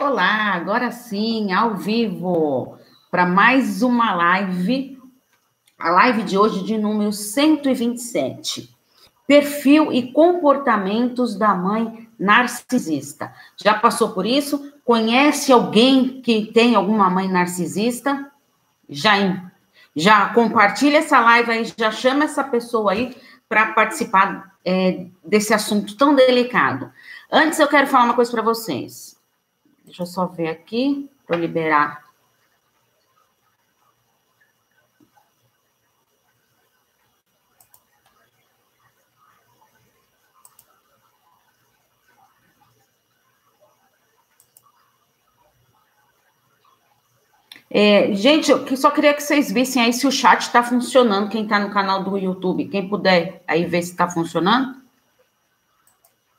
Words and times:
Olá, 0.00 0.52
agora 0.52 0.92
sim, 0.92 1.52
ao 1.52 1.74
vivo, 1.74 2.78
para 3.10 3.26
mais 3.26 3.82
uma 3.82 4.14
live, 4.14 4.96
a 5.76 5.90
live 5.90 6.22
de 6.22 6.38
hoje 6.38 6.62
de 6.62 6.78
número 6.78 7.12
127. 7.12 8.72
Perfil 9.26 9.92
e 9.92 10.12
comportamentos 10.12 11.34
da 11.34 11.52
mãe 11.52 12.08
narcisista. 12.16 13.34
Já 13.56 13.74
passou 13.74 14.10
por 14.10 14.24
isso? 14.24 14.72
Conhece 14.84 15.50
alguém 15.50 16.22
que 16.22 16.46
tem 16.52 16.76
alguma 16.76 17.10
mãe 17.10 17.26
narcisista? 17.26 18.30
Já, 18.88 19.50
já 19.96 20.32
compartilha 20.32 20.98
essa 20.98 21.18
live 21.18 21.50
aí, 21.50 21.72
já 21.76 21.90
chama 21.90 22.22
essa 22.22 22.44
pessoa 22.44 22.92
aí 22.92 23.16
para 23.48 23.72
participar 23.72 24.54
é, 24.64 25.06
desse 25.24 25.52
assunto 25.52 25.96
tão 25.96 26.14
delicado. 26.14 26.88
Antes, 27.32 27.58
eu 27.58 27.66
quero 27.66 27.88
falar 27.88 28.04
uma 28.04 28.14
coisa 28.14 28.30
para 28.30 28.42
vocês. 28.42 29.17
Deixa 29.88 30.02
eu 30.02 30.06
só 30.06 30.26
ver 30.26 30.48
aqui 30.48 31.08
para 31.26 31.38
liberar. 31.38 32.04
É, 47.70 48.12
gente, 48.14 48.50
eu 48.50 48.76
só 48.76 48.90
queria 48.90 49.14
que 49.14 49.22
vocês 49.22 49.50
vissem 49.50 49.82
aí 49.82 49.92
se 49.94 50.06
o 50.06 50.12
chat 50.12 50.42
está 50.42 50.62
funcionando, 50.62 51.30
quem 51.30 51.44
está 51.44 51.58
no 51.58 51.70
canal 51.70 52.04
do 52.04 52.18
YouTube. 52.18 52.68
Quem 52.68 52.86
puder 52.86 53.42
aí 53.46 53.64
ver 53.64 53.82
se 53.82 53.92
está 53.92 54.06
funcionando. 54.06 54.82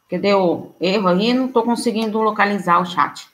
Que 0.07 0.19
deu 0.19 0.75
erro 0.79 1.07
aí, 1.07 1.33
não 1.33 1.47
estou 1.47 1.63
conseguindo 1.63 2.21
localizar 2.21 2.79
o 2.79 2.85
chat. 2.85 3.27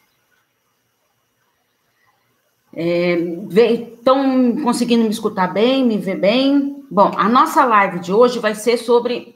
Estão 2.75 4.57
é, 4.57 4.61
conseguindo 4.61 5.03
me 5.03 5.09
escutar 5.09 5.47
bem, 5.47 5.85
me 5.85 5.97
ver 5.97 6.19
bem? 6.19 6.83
Bom, 6.91 7.11
a 7.15 7.29
nossa 7.29 7.63
live 7.63 7.99
de 7.99 8.11
hoje 8.11 8.39
vai 8.39 8.53
ser 8.53 8.77
sobre 8.77 9.35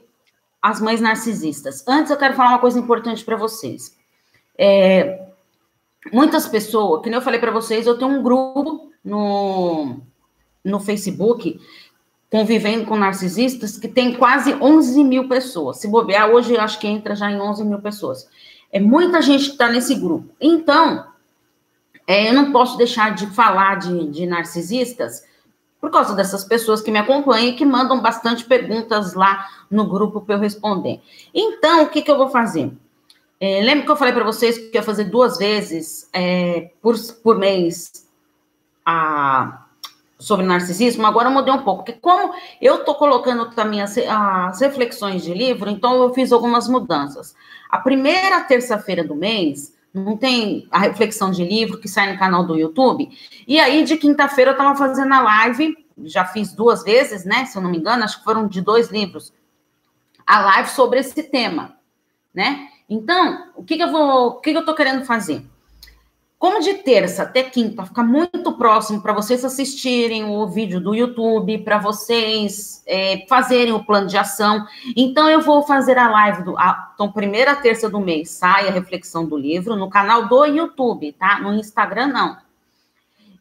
as 0.60 0.80
mães 0.80 1.00
narcisistas. 1.00 1.82
Antes, 1.88 2.10
eu 2.10 2.18
quero 2.18 2.34
falar 2.34 2.50
uma 2.50 2.58
coisa 2.58 2.78
importante 2.78 3.24
para 3.24 3.36
vocês. 3.36 3.96
É, 4.58 5.26
muitas 6.12 6.46
pessoas, 6.46 7.02
que 7.02 7.08
nem 7.08 7.16
eu 7.16 7.22
falei 7.22 7.40
para 7.40 7.50
vocês, 7.50 7.86
eu 7.86 7.96
tenho 7.96 8.10
um 8.10 8.22
grupo 8.22 8.90
no, 9.02 10.00
no 10.62 10.80
Facebook 10.80 11.58
convivendo 12.30 12.86
com 12.86 12.96
narcisistas 12.96 13.76
que 13.76 13.88
tem 13.88 14.14
quase 14.14 14.54
11 14.54 15.02
mil 15.02 15.28
pessoas. 15.28 15.78
Se 15.78 15.88
bobear, 15.88 16.30
hoje 16.30 16.56
acho 16.56 16.78
que 16.78 16.86
entra 16.86 17.16
já 17.16 17.30
em 17.30 17.40
11 17.40 17.64
mil 17.64 17.80
pessoas. 17.80 18.28
É 18.70 18.78
muita 18.78 19.20
gente 19.20 19.46
que 19.46 19.52
está 19.52 19.68
nesse 19.68 19.96
grupo. 19.96 20.28
Então, 20.40 21.09
é, 22.10 22.28
eu 22.28 22.34
não 22.34 22.50
posso 22.50 22.76
deixar 22.76 23.14
de 23.14 23.24
falar 23.28 23.76
de, 23.76 24.08
de 24.08 24.26
narcisistas 24.26 25.24
por 25.80 25.92
causa 25.92 26.12
dessas 26.12 26.42
pessoas 26.42 26.82
que 26.82 26.90
me 26.90 26.98
acompanham 26.98 27.50
e 27.50 27.52
que 27.52 27.64
mandam 27.64 28.02
bastante 28.02 28.44
perguntas 28.44 29.14
lá 29.14 29.46
no 29.70 29.86
grupo 29.86 30.20
para 30.20 30.34
eu 30.34 30.40
responder. 30.40 31.00
Então, 31.32 31.84
o 31.84 31.88
que, 31.88 32.02
que 32.02 32.10
eu 32.10 32.18
vou 32.18 32.28
fazer? 32.28 32.72
É, 33.38 33.62
lembra 33.62 33.84
que 33.84 33.92
eu 33.92 33.96
falei 33.96 34.12
para 34.12 34.24
vocês 34.24 34.58
que 34.58 34.76
ia 34.76 34.82
fazer 34.82 35.04
duas 35.04 35.38
vezes 35.38 36.10
é, 36.12 36.72
por, 36.82 36.96
por 37.22 37.38
mês 37.38 38.04
a, 38.84 39.66
sobre 40.18 40.44
narcisismo? 40.44 41.06
Agora 41.06 41.28
eu 41.28 41.32
mudei 41.32 41.54
um 41.54 41.62
pouco, 41.62 41.84
porque 41.84 42.00
como 42.00 42.34
eu 42.60 42.80
estou 42.80 42.96
colocando 42.96 43.50
também 43.52 43.82
as, 43.82 43.96
as 43.96 44.60
reflexões 44.60 45.22
de 45.22 45.32
livro, 45.32 45.70
então 45.70 46.02
eu 46.02 46.12
fiz 46.12 46.32
algumas 46.32 46.66
mudanças. 46.66 47.36
A 47.70 47.78
primeira 47.78 48.40
terça-feira 48.40 49.04
do 49.04 49.14
mês 49.14 49.78
não 49.92 50.16
tem 50.16 50.68
a 50.70 50.78
reflexão 50.78 51.30
de 51.30 51.44
livro 51.44 51.78
que 51.78 51.88
sai 51.88 52.12
no 52.12 52.18
canal 52.18 52.46
do 52.46 52.56
YouTube. 52.56 53.10
E 53.46 53.58
aí, 53.58 53.84
de 53.84 53.96
quinta-feira, 53.96 54.50
eu 54.50 54.52
estava 54.52 54.76
fazendo 54.76 55.12
a 55.12 55.20
live, 55.20 55.76
já 56.04 56.24
fiz 56.24 56.52
duas 56.52 56.82
vezes, 56.82 57.24
né? 57.24 57.44
Se 57.44 57.58
eu 57.58 57.62
não 57.62 57.70
me 57.70 57.78
engano, 57.78 58.04
acho 58.04 58.18
que 58.18 58.24
foram 58.24 58.46
de 58.46 58.60
dois 58.60 58.90
livros. 58.90 59.32
A 60.26 60.40
live 60.40 60.70
sobre 60.70 61.00
esse 61.00 61.22
tema, 61.24 61.76
né? 62.32 62.68
Então, 62.88 63.50
o 63.56 63.64
que, 63.64 63.76
que 63.76 63.82
eu 63.82 63.90
vou, 63.90 64.28
o 64.28 64.40
que, 64.40 64.50
que 64.50 64.56
eu 64.56 64.60
estou 64.60 64.74
querendo 64.74 65.04
fazer? 65.04 65.44
Como 66.40 66.58
de 66.58 66.72
terça 66.72 67.24
até 67.24 67.42
quinta 67.42 67.84
fica 67.84 68.02
muito 68.02 68.52
próximo 68.52 69.02
para 69.02 69.12
vocês 69.12 69.44
assistirem 69.44 70.24
o 70.24 70.46
vídeo 70.46 70.80
do 70.80 70.94
YouTube, 70.94 71.58
para 71.58 71.76
vocês 71.76 72.82
é, 72.86 73.26
fazerem 73.28 73.74
o 73.74 73.84
plano 73.84 74.06
de 74.06 74.16
ação. 74.16 74.64
Então, 74.96 75.28
eu 75.28 75.42
vou 75.42 75.62
fazer 75.62 75.98
a 75.98 76.08
live 76.08 76.42
do. 76.42 76.58
A, 76.58 76.92
então, 76.94 77.12
primeira 77.12 77.54
terça 77.54 77.90
do 77.90 78.00
mês 78.00 78.30
sai 78.30 78.66
a 78.66 78.70
reflexão 78.70 79.26
do 79.26 79.36
livro 79.36 79.76
no 79.76 79.90
canal 79.90 80.28
do 80.28 80.46
YouTube, 80.46 81.12
tá? 81.12 81.40
No 81.40 81.52
Instagram, 81.52 82.06
não. 82.06 82.38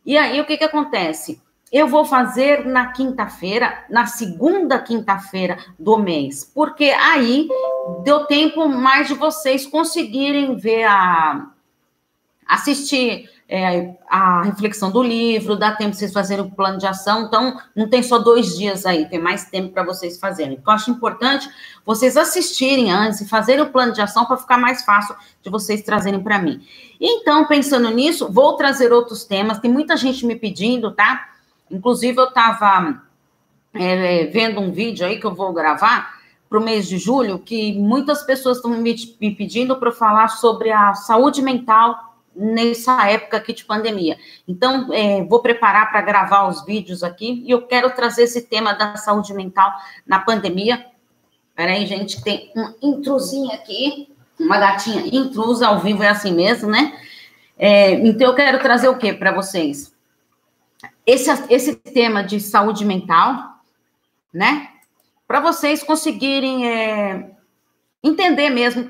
E 0.05 0.17
aí, 0.17 0.41
o 0.41 0.45
que, 0.45 0.57
que 0.57 0.66
acontece? 0.66 1.41
Eu 1.71 1.87
vou 1.87 2.03
fazer 2.03 2.66
na 2.66 2.87
quinta-feira, 2.87 3.85
na 3.89 4.07
segunda 4.07 4.77
quinta-feira 4.77 5.57
do 5.79 5.97
mês, 5.97 6.43
porque 6.53 6.89
aí 6.89 7.47
deu 8.03 8.25
tempo 8.25 8.67
mais 8.67 9.07
de 9.07 9.13
vocês 9.13 9.66
conseguirem 9.66 10.57
ver 10.57 10.83
a 10.83 11.47
assistir 12.49 13.29
é, 13.47 13.95
a 14.09 14.41
reflexão 14.41 14.89
do 14.89 15.03
livro, 15.03 15.55
dá 15.55 15.71
tempo 15.71 15.91
de 15.91 15.97
vocês 15.97 16.11
fazerem 16.11 16.45
o 16.45 16.51
plano 16.51 16.79
de 16.79 16.87
ação, 16.87 17.25
então 17.25 17.59
não 17.75 17.87
tem 17.87 18.01
só 18.01 18.17
dois 18.17 18.57
dias 18.57 18.87
aí, 18.87 19.07
tem 19.07 19.19
mais 19.19 19.45
tempo 19.45 19.71
para 19.71 19.83
vocês 19.83 20.19
fazerem. 20.19 20.57
Então, 20.59 20.73
acho 20.73 20.89
importante 20.89 21.47
vocês 21.85 22.17
assistirem 22.17 22.91
antes 22.91 23.21
e 23.21 23.29
fazerem 23.29 23.63
o 23.63 23.69
plano 23.69 23.93
de 23.93 24.01
ação 24.01 24.25
para 24.25 24.37
ficar 24.37 24.57
mais 24.57 24.83
fácil 24.83 25.15
de 25.43 25.49
vocês 25.49 25.83
trazerem 25.83 26.21
para 26.21 26.39
mim. 26.39 26.61
Então, 26.99 27.45
pensando 27.45 27.89
nisso, 27.91 28.31
vou 28.31 28.55
trazer 28.55 28.91
outros 28.91 29.23
temas, 29.23 29.59
tem 29.59 29.71
muita 29.71 29.95
gente 29.95 30.25
me 30.25 30.35
pedindo, 30.35 30.91
tá? 30.91 31.29
Inclusive, 31.69 32.19
eu 32.19 32.29
estava 32.29 33.03
é, 33.75 34.25
vendo 34.25 34.59
um 34.59 34.71
vídeo 34.71 35.05
aí 35.05 35.19
que 35.19 35.25
eu 35.25 35.35
vou 35.35 35.53
gravar 35.53 36.19
para 36.49 36.57
o 36.57 36.63
mês 36.63 36.87
de 36.87 36.97
julho, 36.97 37.37
que 37.37 37.77
muitas 37.77 38.23
pessoas 38.23 38.57
estão 38.57 38.71
me, 38.71 38.95
me 39.21 39.35
pedindo 39.35 39.75
para 39.75 39.91
falar 39.91 40.29
sobre 40.29 40.71
a 40.71 40.95
saúde 40.95 41.43
mental 41.43 42.09
nessa 42.35 43.09
época 43.09 43.38
aqui 43.38 43.53
de 43.53 43.66
pandemia. 43.66 44.17
Então, 44.47 44.94
é, 44.94 45.23
vou 45.23 45.41
preparar 45.41 45.91
para 45.91 46.01
gravar 46.01 46.47
os 46.47 46.66
vídeos 46.66 47.03
aqui 47.03 47.44
e 47.45 47.51
eu 47.51 47.67
quero 47.67 47.90
trazer 47.91 48.23
esse 48.23 48.44
tema 48.44 48.73
da 48.73 48.95
saúde 48.95 49.34
mental 49.34 49.72
na 50.06 50.19
pandemia. 50.19 50.85
Peraí, 51.56 51.85
gente, 51.85 52.23
tem 52.23 52.51
uma 52.56 52.75
intrusinha 52.81 53.56
aqui, 53.56 54.13
uma 54.40 54.57
gatinha 54.57 55.03
intrusa 55.12 55.67
ao 55.67 55.79
vivo, 55.79 56.03
é 56.03 56.07
assim 56.07 56.34
mesmo, 56.34 56.69
né? 56.69 56.97
É, 57.57 57.91
então, 57.91 58.28
eu 58.28 58.35
quero 58.35 58.59
trazer 58.59 58.88
o 58.88 58.97
que 58.97 59.11
para 59.13 59.34
vocês? 59.34 59.94
Esse, 61.06 61.29
esse 61.50 61.75
tema 61.75 62.23
de 62.23 62.40
saúde 62.40 62.85
mental, 62.85 63.59
né? 64.34 64.69
Para 65.28 65.41
vocês 65.41 65.84
conseguirem 65.84 66.67
é, 66.67 67.31
entender 68.03 68.50
mesmo 68.50 68.88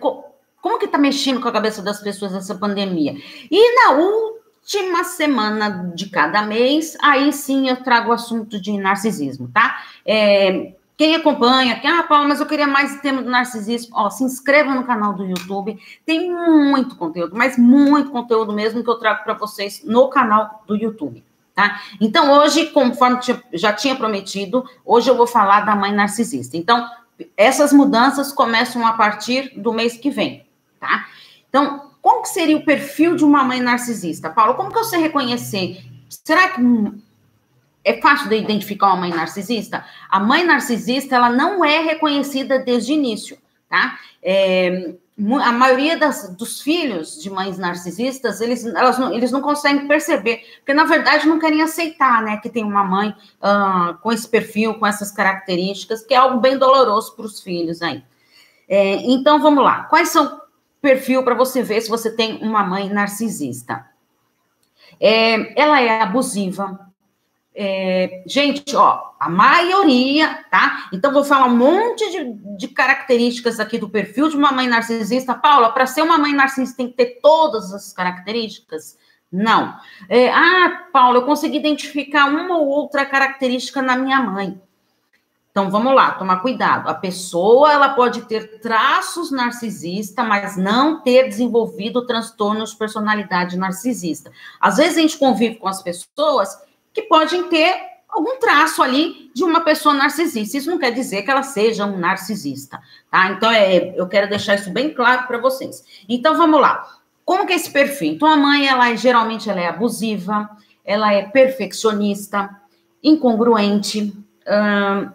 como 0.62 0.78
que 0.78 0.86
está 0.86 0.98
mexendo 0.98 1.40
com 1.42 1.48
a 1.48 1.52
cabeça 1.52 1.82
das 1.82 2.02
pessoas 2.02 2.34
essa 2.34 2.56
pandemia? 2.56 3.16
E 3.50 3.76
na 3.76 3.94
última 3.94 5.04
semana 5.04 5.92
de 5.96 6.10
cada 6.10 6.42
mês, 6.42 6.98
aí 7.02 7.32
sim 7.32 7.70
eu 7.70 7.78
trago 7.78 8.10
o 8.10 8.14
assunto 8.14 8.62
de 8.62 8.78
narcisismo, 8.78 9.50
tá? 9.54 9.82
É, 10.06 10.74
quem 11.00 11.16
acompanha, 11.16 11.80
quem, 11.80 11.90
ah, 11.90 12.04
Paula, 12.04 12.28
mas 12.28 12.42
eu 12.42 12.46
queria 12.46 12.68
mais 12.68 13.00
tema 13.00 13.22
do 13.22 13.30
narcisismo, 13.30 13.96
ó, 13.96 14.10
se 14.10 14.22
inscreva 14.22 14.76
no 14.76 14.84
canal 14.84 15.14
do 15.14 15.24
YouTube, 15.24 15.80
tem 16.06 16.30
muito 16.30 16.98
conteúdo, 16.98 17.38
mas 17.38 17.58
muito 17.58 18.12
conteúdo 18.12 18.52
mesmo 18.52 18.84
que 18.84 18.90
eu 18.90 19.00
trago 19.00 19.24
para 19.24 19.34
vocês 19.34 19.82
no 19.86 20.10
canal 20.10 20.62
do 20.68 20.76
YouTube, 20.76 21.24
tá? 21.56 21.80
Então, 22.02 22.34
hoje, 22.34 22.66
conforme 22.72 23.18
já 23.54 23.72
tinha 23.72 23.96
prometido, 23.96 24.66
hoje 24.86 25.10
eu 25.10 25.16
vou 25.16 25.26
falar 25.26 25.62
da 25.62 25.74
mãe 25.74 25.94
narcisista. 25.94 26.58
Então, 26.58 26.86
essas 27.38 27.72
mudanças 27.72 28.34
começam 28.34 28.86
a 28.86 28.92
partir 28.92 29.54
do 29.58 29.72
mês 29.72 29.96
que 29.96 30.10
vem, 30.10 30.46
tá? 30.80 31.08
Então, 31.50 31.92
como 32.02 32.22
que 32.22 32.30
seria 32.30 32.58
o 32.58 32.66
perfil 32.66 33.16
de 33.16 33.24
uma 33.24 33.44
mãe 33.44 33.62
narcisista? 33.62 34.30
Paulo, 34.30 34.56
como 34.56 34.72
que 34.72 34.80
eu 34.80 34.84
sei 34.84 35.00
reconhecer? 35.00 35.84
Será 36.10 36.50
que 36.50 36.62
é 37.84 38.02
fácil 38.02 38.30
de 38.30 38.38
identificar 38.38 38.88
uma 38.88 38.98
mãe 38.98 39.10
narcisista? 39.12 39.86
A 40.10 40.20
mãe 40.20 40.44
narcisista, 40.44 41.16
ela 41.16 41.30
não 41.30 41.64
é 41.64 41.80
reconhecida 41.80 42.60
desde 42.60 42.94
o 42.94 42.96
início, 42.96 43.38
tá? 43.70 44.00
É, 44.22 44.94
a 45.44 45.52
maioria 45.52 45.98
das, 45.98 46.30
dos 46.36 46.62
filhos 46.62 47.22
de 47.22 47.30
mães 47.30 47.58
narcisistas, 47.58 48.40
eles, 48.40 48.66
elas 48.66 48.98
não, 48.98 49.14
eles 49.14 49.32
não 49.32 49.42
conseguem 49.42 49.86
perceber, 49.86 50.42
porque 50.60 50.74
na 50.74 50.86
verdade 50.86 51.28
não 51.28 51.40
querem 51.40 51.62
aceitar, 51.62 52.24
né, 52.24 52.38
que 52.38 52.50
tem 52.50 52.64
uma 52.64 52.86
mãe 52.86 53.10
uh, 53.10 53.98
com 54.02 54.14
esse 54.14 54.28
perfil, 54.28 54.76
com 54.76 54.88
essas 54.88 55.12
características, 55.12 56.06
que 56.06 56.14
é 56.14 56.18
algo 56.18 56.40
bem 56.40 56.58
doloroso 56.58 57.16
para 57.16 57.26
os 57.26 57.42
filhos 57.42 57.82
aí. 57.82 58.02
É, 58.68 58.96
então, 59.12 59.42
vamos 59.42 59.64
lá. 59.64 59.84
Quais 59.86 60.10
são 60.10 60.39
perfil 60.82 61.24
para 61.24 61.36
você 61.36 61.62
ver 61.62 61.82
se 61.82 61.90
você 61.90 62.16
tem 62.16 62.38
uma 62.42 62.64
mãe 62.64 62.90
narcisista. 62.90 63.86
É, 65.00 65.62
ela 65.62 65.82
é 65.82 66.02
abusiva. 66.02 66.88
É, 67.56 68.24
gente, 68.26 68.76
ó, 68.76 69.12
a 69.20 69.30
maioria, 69.30 70.46
tá? 70.50 70.90
Então, 70.94 71.12
vou 71.12 71.24
falar 71.24 71.48
um 71.48 71.58
monte 71.58 72.10
de, 72.10 72.58
de 72.58 72.68
características 72.70 73.60
aqui 73.60 73.78
do 73.78 73.90
perfil 73.90 74.30
de 74.30 74.38
uma 74.38 74.52
mãe 74.52 74.68
narcisista. 74.68 75.34
Paula, 75.34 75.72
para 75.72 75.86
ser 75.86 76.02
uma 76.02 76.18
mãe 76.18 76.34
narcisista 76.34 76.78
tem 76.78 76.88
que 76.88 76.96
ter 76.96 77.20
todas 77.22 77.74
as 77.74 77.92
características? 77.92 78.98
Não. 79.32 79.76
É, 80.08 80.30
ah, 80.30 80.88
Paula, 80.92 81.18
eu 81.18 81.26
consegui 81.26 81.58
identificar 81.58 82.26
uma 82.28 82.58
ou 82.58 82.68
outra 82.68 83.06
característica 83.06 83.82
na 83.82 83.98
minha 83.98 84.22
mãe. 84.22 84.60
Então, 85.52 85.70
vamos 85.70 85.96
lá, 85.96 86.12
tomar 86.12 86.38
cuidado. 86.38 86.88
A 86.88 86.94
pessoa, 86.94 87.74
ela 87.74 87.90
pode 87.90 88.22
ter 88.24 88.60
traços 88.60 89.32
narcisista, 89.32 90.24
mas 90.24 90.56
não 90.56 91.02
ter 91.02 91.28
desenvolvido 91.28 92.06
transtornos 92.06 92.72
de 92.72 92.78
personalidade 92.78 93.58
narcisista. 93.58 94.32
Às 94.62 94.78
vezes, 94.78 94.98
a 94.98 95.02
gente 95.02 95.18
convive 95.18 95.56
com 95.56 95.68
as 95.68 95.82
pessoas 95.82 96.56
que 96.94 97.02
podem 97.04 97.50
ter 97.50 97.90
algum 98.08 98.40
traço 98.40 98.82
ali 98.82 99.32
de 99.34 99.44
uma 99.44 99.62
pessoa 99.62 99.94
narcisista. 99.94 100.58
Isso 100.58 100.70
não 100.70 100.78
quer 100.78 100.92
dizer 100.92 101.24
que 101.24 101.32
ela 101.32 101.44
seja 101.44 101.86
um 101.86 101.98
narcisista, 101.98 102.80
tá? 103.10 103.32
Então, 103.32 103.52
é, 103.52 103.94
eu 103.96 104.08
quero 104.08 104.30
deixar 104.30 104.56
isso 104.56 104.72
bem 104.72 104.94
claro 104.94 105.28
para 105.28 105.40
vocês. 105.40 105.84
Então, 106.08 106.38
vamos 106.38 106.62
lá. 106.62 106.88
Como 107.26 107.46
que 107.46 107.54
é 107.54 107.56
esse 107.56 107.72
perfil? 107.72 108.14
Então, 108.14 108.28
a 108.28 108.38
mãe, 108.38 108.68
ela 108.68 108.90
é, 108.90 108.98
geralmente, 108.98 109.50
ela 109.50 109.60
é 109.60 109.68
abusiva, 109.68 110.50
ela 110.84 111.14
é 111.14 111.24
perfeccionista, 111.24 112.50
incongruente, 113.04 114.14
hum, 114.48 115.12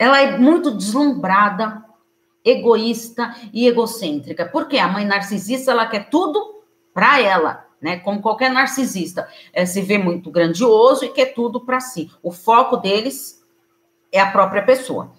ela 0.00 0.18
é 0.18 0.38
muito 0.38 0.70
deslumbrada, 0.70 1.84
egoísta 2.42 3.36
e 3.52 3.68
egocêntrica. 3.68 4.46
Porque 4.46 4.78
a 4.78 4.88
mãe 4.88 5.04
narcisista, 5.04 5.72
ela 5.72 5.84
quer 5.84 6.08
tudo 6.08 6.62
para 6.94 7.20
ela, 7.20 7.66
né? 7.82 7.98
Como 7.98 8.22
qualquer 8.22 8.50
narcisista, 8.50 9.28
é, 9.52 9.66
se 9.66 9.82
vê 9.82 9.98
muito 9.98 10.30
grandioso 10.30 11.04
e 11.04 11.10
quer 11.10 11.34
tudo 11.34 11.60
para 11.60 11.80
si. 11.80 12.10
O 12.22 12.32
foco 12.32 12.78
deles 12.78 13.44
é 14.10 14.18
a 14.18 14.30
própria 14.30 14.62
pessoa. 14.62 15.12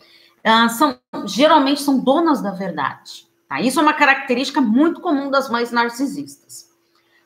Ah, 0.43 0.67
são, 0.67 0.97
geralmente 1.25 1.83
são 1.83 1.99
donas 1.99 2.41
da 2.41 2.49
verdade. 2.49 3.27
Tá? 3.47 3.61
Isso 3.61 3.79
é 3.79 3.83
uma 3.83 3.93
característica 3.93 4.59
muito 4.59 4.99
comum 4.99 5.29
das 5.29 5.47
mães 5.47 5.71
narcisistas. 5.71 6.70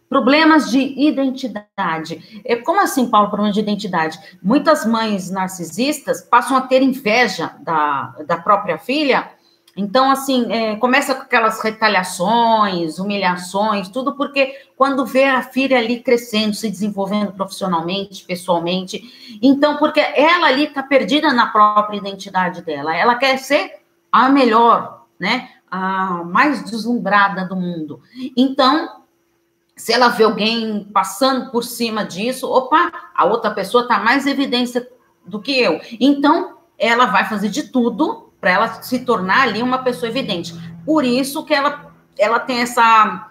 Problemas 0.09 0.69
de 0.69 0.79
identidade. 0.79 2.41
É, 2.45 2.55
como 2.57 2.81
assim, 2.81 3.09
Paulo, 3.09 3.29
problema 3.29 3.53
de 3.53 3.59
identidade? 3.59 4.19
Muitas 4.41 4.85
mães 4.85 5.29
narcisistas 5.29 6.21
passam 6.21 6.55
a 6.55 6.61
ter 6.61 6.81
inveja 6.81 7.55
da, 7.61 8.15
da 8.25 8.37
própria 8.37 8.77
filha 8.77 9.35
então, 9.77 10.09
assim, 10.09 10.49
é, 10.53 10.77
começa 10.77 11.13
com 11.13 11.23
aquelas 11.23 11.61
retaliações, 11.61 12.97
humilhações, 12.97 13.89
tudo 13.89 14.15
porque 14.15 14.55
quando 14.77 15.05
vê 15.05 15.25
a 15.25 15.41
filha 15.41 15.77
ali 15.77 15.99
crescendo, 15.99 16.53
se 16.53 16.69
desenvolvendo 16.69 17.33
profissionalmente, 17.33 18.23
pessoalmente, 18.23 19.37
então, 19.41 19.75
porque 19.75 19.99
ela 19.99 20.47
ali 20.47 20.63
está 20.63 20.81
perdida 20.81 21.33
na 21.33 21.47
própria 21.47 21.97
identidade 21.97 22.61
dela, 22.61 22.95
ela 22.95 23.15
quer 23.15 23.37
ser 23.37 23.81
a 24.09 24.29
melhor, 24.29 25.05
né? 25.19 25.49
A 25.69 26.23
mais 26.23 26.63
deslumbrada 26.63 27.45
do 27.45 27.57
mundo. 27.57 28.01
Então, 28.37 29.03
se 29.75 29.91
ela 29.91 30.07
vê 30.07 30.23
alguém 30.23 30.85
passando 30.93 31.51
por 31.51 31.63
cima 31.63 32.05
disso, 32.05 32.49
opa, 32.49 32.91
a 33.13 33.25
outra 33.25 33.51
pessoa 33.51 33.83
está 33.83 33.99
mais 33.99 34.25
evidência 34.25 34.87
do 35.25 35.41
que 35.41 35.59
eu. 35.59 35.81
Então, 35.99 36.59
ela 36.77 37.05
vai 37.07 37.27
fazer 37.27 37.49
de 37.49 37.63
tudo 37.63 38.31
para 38.39 38.51
ela 38.51 38.81
se 38.81 38.99
tornar 38.99 39.41
ali 39.41 39.61
uma 39.61 39.79
pessoa 39.79 40.09
evidente. 40.09 40.53
Por 40.85 41.03
isso 41.03 41.43
que 41.43 41.53
ela, 41.53 41.93
ela 42.17 42.39
tem 42.39 42.59
essa, 42.59 43.29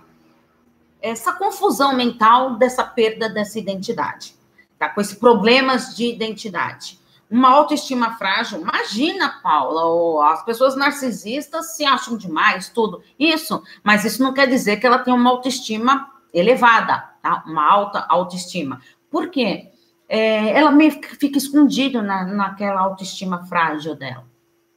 essa 1.01 1.33
confusão 1.33 1.95
mental 1.95 2.57
dessa 2.57 2.85
perda 2.85 3.29
dessa 3.29 3.59
identidade, 3.59 4.35
tá? 4.79 4.89
Com 4.89 5.01
esses 5.01 5.17
problemas 5.17 5.97
de 5.97 6.07
identidade. 6.07 7.01
Uma 7.31 7.49
autoestima 7.49 8.17
frágil, 8.17 8.61
imagina, 8.61 9.41
Paula, 9.43 10.33
as 10.33 10.45
pessoas 10.45 10.77
narcisistas 10.77 11.75
se 11.75 11.85
acham 11.85 12.19
demais, 12.19 12.69
tudo. 12.69 13.03
Isso, 13.19 13.63
mas 13.83 14.05
isso 14.05 14.23
não 14.23 14.35
quer 14.35 14.47
dizer 14.47 14.77
que 14.77 14.87
ela 14.87 14.99
tem 14.99 15.15
uma 15.15 15.31
autoestima 15.31 16.14
elevada, 16.35 16.99
tá? 17.23 17.45
Uma 17.47 17.65
alta 17.67 18.05
autoestima. 18.09 18.81
Por 19.11 19.31
quê? 19.31 19.71
É, 20.09 20.51
ela 20.51 20.71
meio 20.71 20.93
fica 21.19 21.39
escondida 21.39 22.03
na, 22.03 22.27
naquela 22.27 22.81
autoestima 22.81 23.47
frágil 23.47 23.95
dela 23.95 24.35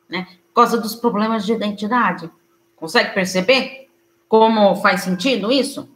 né? 0.10 0.28
Por 0.48 0.62
causa 0.62 0.80
dos 0.80 0.96
problemas 0.96 1.46
de 1.46 1.54
identidade. 1.54 2.32
Consegue 2.76 3.14
perceber 3.14 3.90
como 4.28 4.76
faz 4.78 5.02
sentido 5.02 5.52
isso? 5.52 5.90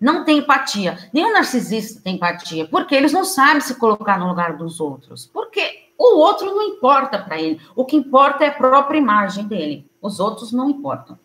Não 0.00 0.24
tem 0.24 0.38
empatia. 0.38 0.98
Nenhum 1.12 1.32
narcisista 1.32 2.00
tem 2.02 2.14
empatia, 2.14 2.68
porque 2.68 2.94
eles 2.94 3.12
não 3.12 3.24
sabem 3.24 3.60
se 3.60 3.74
colocar 3.76 4.18
no 4.18 4.28
lugar 4.28 4.56
dos 4.56 4.80
outros. 4.80 5.26
Porque 5.26 5.88
o 5.98 6.18
outro 6.18 6.46
não 6.46 6.62
importa 6.62 7.18
para 7.18 7.40
ele. 7.40 7.60
O 7.74 7.84
que 7.84 7.96
importa 7.96 8.44
é 8.44 8.48
a 8.48 8.54
própria 8.54 8.98
imagem 8.98 9.46
dele. 9.46 9.90
Os 10.00 10.20
outros 10.20 10.52
não 10.52 10.70
importam. 10.70 11.18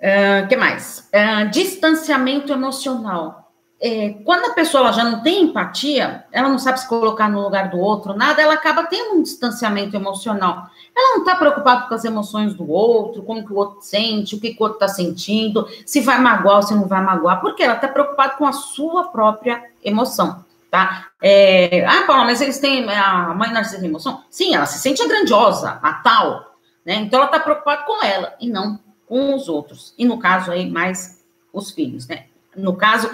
O 0.00 0.44
uh, 0.44 0.48
que 0.48 0.56
mais? 0.56 1.08
Uh, 1.14 1.50
distanciamento 1.50 2.52
emocional 2.52 3.44
é, 3.86 4.14
quando 4.24 4.46
a 4.46 4.54
pessoa 4.54 4.90
já 4.94 5.04
não 5.04 5.22
tem 5.22 5.42
empatia, 5.42 6.24
ela 6.32 6.48
não 6.48 6.58
sabe 6.58 6.80
se 6.80 6.88
colocar 6.88 7.28
no 7.28 7.42
lugar 7.42 7.68
do 7.68 7.78
outro, 7.78 8.14
nada, 8.14 8.40
ela 8.40 8.54
acaba 8.54 8.84
tendo 8.84 9.16
um 9.16 9.22
distanciamento 9.22 9.94
emocional. 9.94 10.70
Ela 10.96 11.16
não 11.16 11.18
está 11.18 11.36
preocupada 11.36 11.86
com 11.86 11.94
as 11.94 12.02
emoções 12.02 12.54
do 12.54 12.70
outro, 12.70 13.22
como 13.24 13.44
que 13.44 13.52
o 13.52 13.56
outro 13.56 13.82
sente, 13.82 14.36
o 14.36 14.40
que, 14.40 14.54
que 14.54 14.62
o 14.62 14.62
outro 14.62 14.76
está 14.76 14.88
sentindo, 14.88 15.68
se 15.84 16.00
vai 16.00 16.18
magoar 16.18 16.56
ou 16.56 16.62
se 16.62 16.74
não 16.74 16.88
vai 16.88 17.02
magoar, 17.02 17.42
porque 17.42 17.62
ela 17.62 17.74
está 17.74 17.86
preocupada 17.86 18.36
com 18.36 18.46
a 18.46 18.52
sua 18.52 19.08
própria 19.08 19.62
emoção, 19.84 20.42
tá? 20.70 21.08
É, 21.20 21.84
ah, 21.84 22.04
Paula, 22.06 22.24
mas 22.24 22.40
eles 22.40 22.58
têm 22.58 22.88
a 22.88 23.34
mãe 23.34 23.50
narcisista 23.50 23.82
de 23.82 23.88
emoção? 23.88 24.24
Sim, 24.30 24.54
ela 24.54 24.64
se 24.64 24.78
sente 24.78 25.06
grandiosa, 25.06 25.78
a 25.82 25.92
tal, 25.94 26.54
né? 26.86 26.94
Então 26.94 27.18
ela 27.18 27.26
está 27.26 27.38
preocupada 27.38 27.82
com 27.82 28.02
ela 28.02 28.34
e 28.40 28.48
não 28.48 28.78
com 29.06 29.34
os 29.34 29.48
outros. 29.48 29.94
E 29.98 30.04
no 30.04 30.18
caso 30.18 30.50
aí, 30.50 30.70
mais 30.70 31.24
os 31.52 31.70
filhos, 31.70 32.06
né? 32.06 32.26
No 32.56 32.76
caso, 32.76 33.10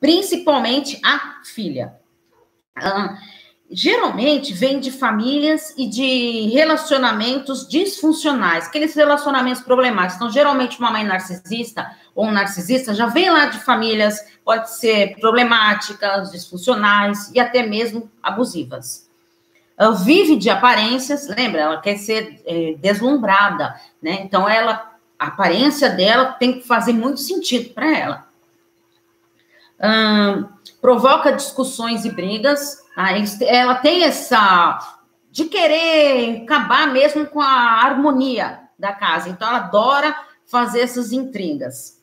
principalmente 0.00 1.00
a 1.04 1.40
filha. 1.44 1.94
Ah, 2.76 3.16
geralmente 3.70 4.52
vem 4.52 4.80
de 4.80 4.90
famílias 4.90 5.74
e 5.78 5.86
de 5.86 6.48
relacionamentos 6.48 7.68
disfuncionais, 7.68 8.66
aqueles 8.66 8.94
relacionamentos 8.94 9.62
problemáticos. 9.62 10.16
Então, 10.16 10.30
geralmente, 10.30 10.78
uma 10.78 10.90
mãe 10.90 11.04
narcisista 11.04 11.94
ou 12.14 12.26
um 12.26 12.32
narcisista 12.32 12.92
já 12.94 13.06
vem 13.06 13.30
lá 13.30 13.46
de 13.46 13.58
famílias, 13.60 14.18
pode 14.44 14.70
ser 14.74 15.16
problemáticas, 15.20 16.32
disfuncionais 16.32 17.30
e 17.32 17.38
até 17.38 17.64
mesmo 17.64 18.10
abusivas. 18.22 19.08
Vive 20.04 20.36
de 20.36 20.50
aparências, 20.50 21.26
lembra? 21.26 21.60
Ela 21.60 21.80
quer 21.80 21.96
ser 21.96 22.42
é, 22.44 22.74
deslumbrada, 22.78 23.80
né? 24.02 24.20
Então, 24.22 24.46
ela, 24.46 24.89
a 25.20 25.26
aparência 25.28 25.90
dela 25.90 26.32
tem 26.32 26.60
que 26.60 26.66
fazer 26.66 26.92
muito 26.92 27.20
sentido 27.20 27.72
para 27.74 27.96
ela 27.96 28.30
provoca 30.80 31.32
discussões 31.32 32.04
e 32.04 32.10
brigas. 32.10 32.82
Tá? 32.94 33.08
Ela 33.46 33.76
tem 33.76 34.04
essa 34.04 34.96
de 35.30 35.44
querer 35.44 36.42
acabar 36.42 36.88
mesmo 36.88 37.26
com 37.26 37.40
a 37.40 37.82
harmonia 37.82 38.60
da 38.78 38.92
casa. 38.92 39.28
Então, 39.28 39.48
ela 39.48 39.58
adora 39.58 40.14
fazer 40.46 40.80
essas 40.80 41.12
intrigas. 41.12 42.02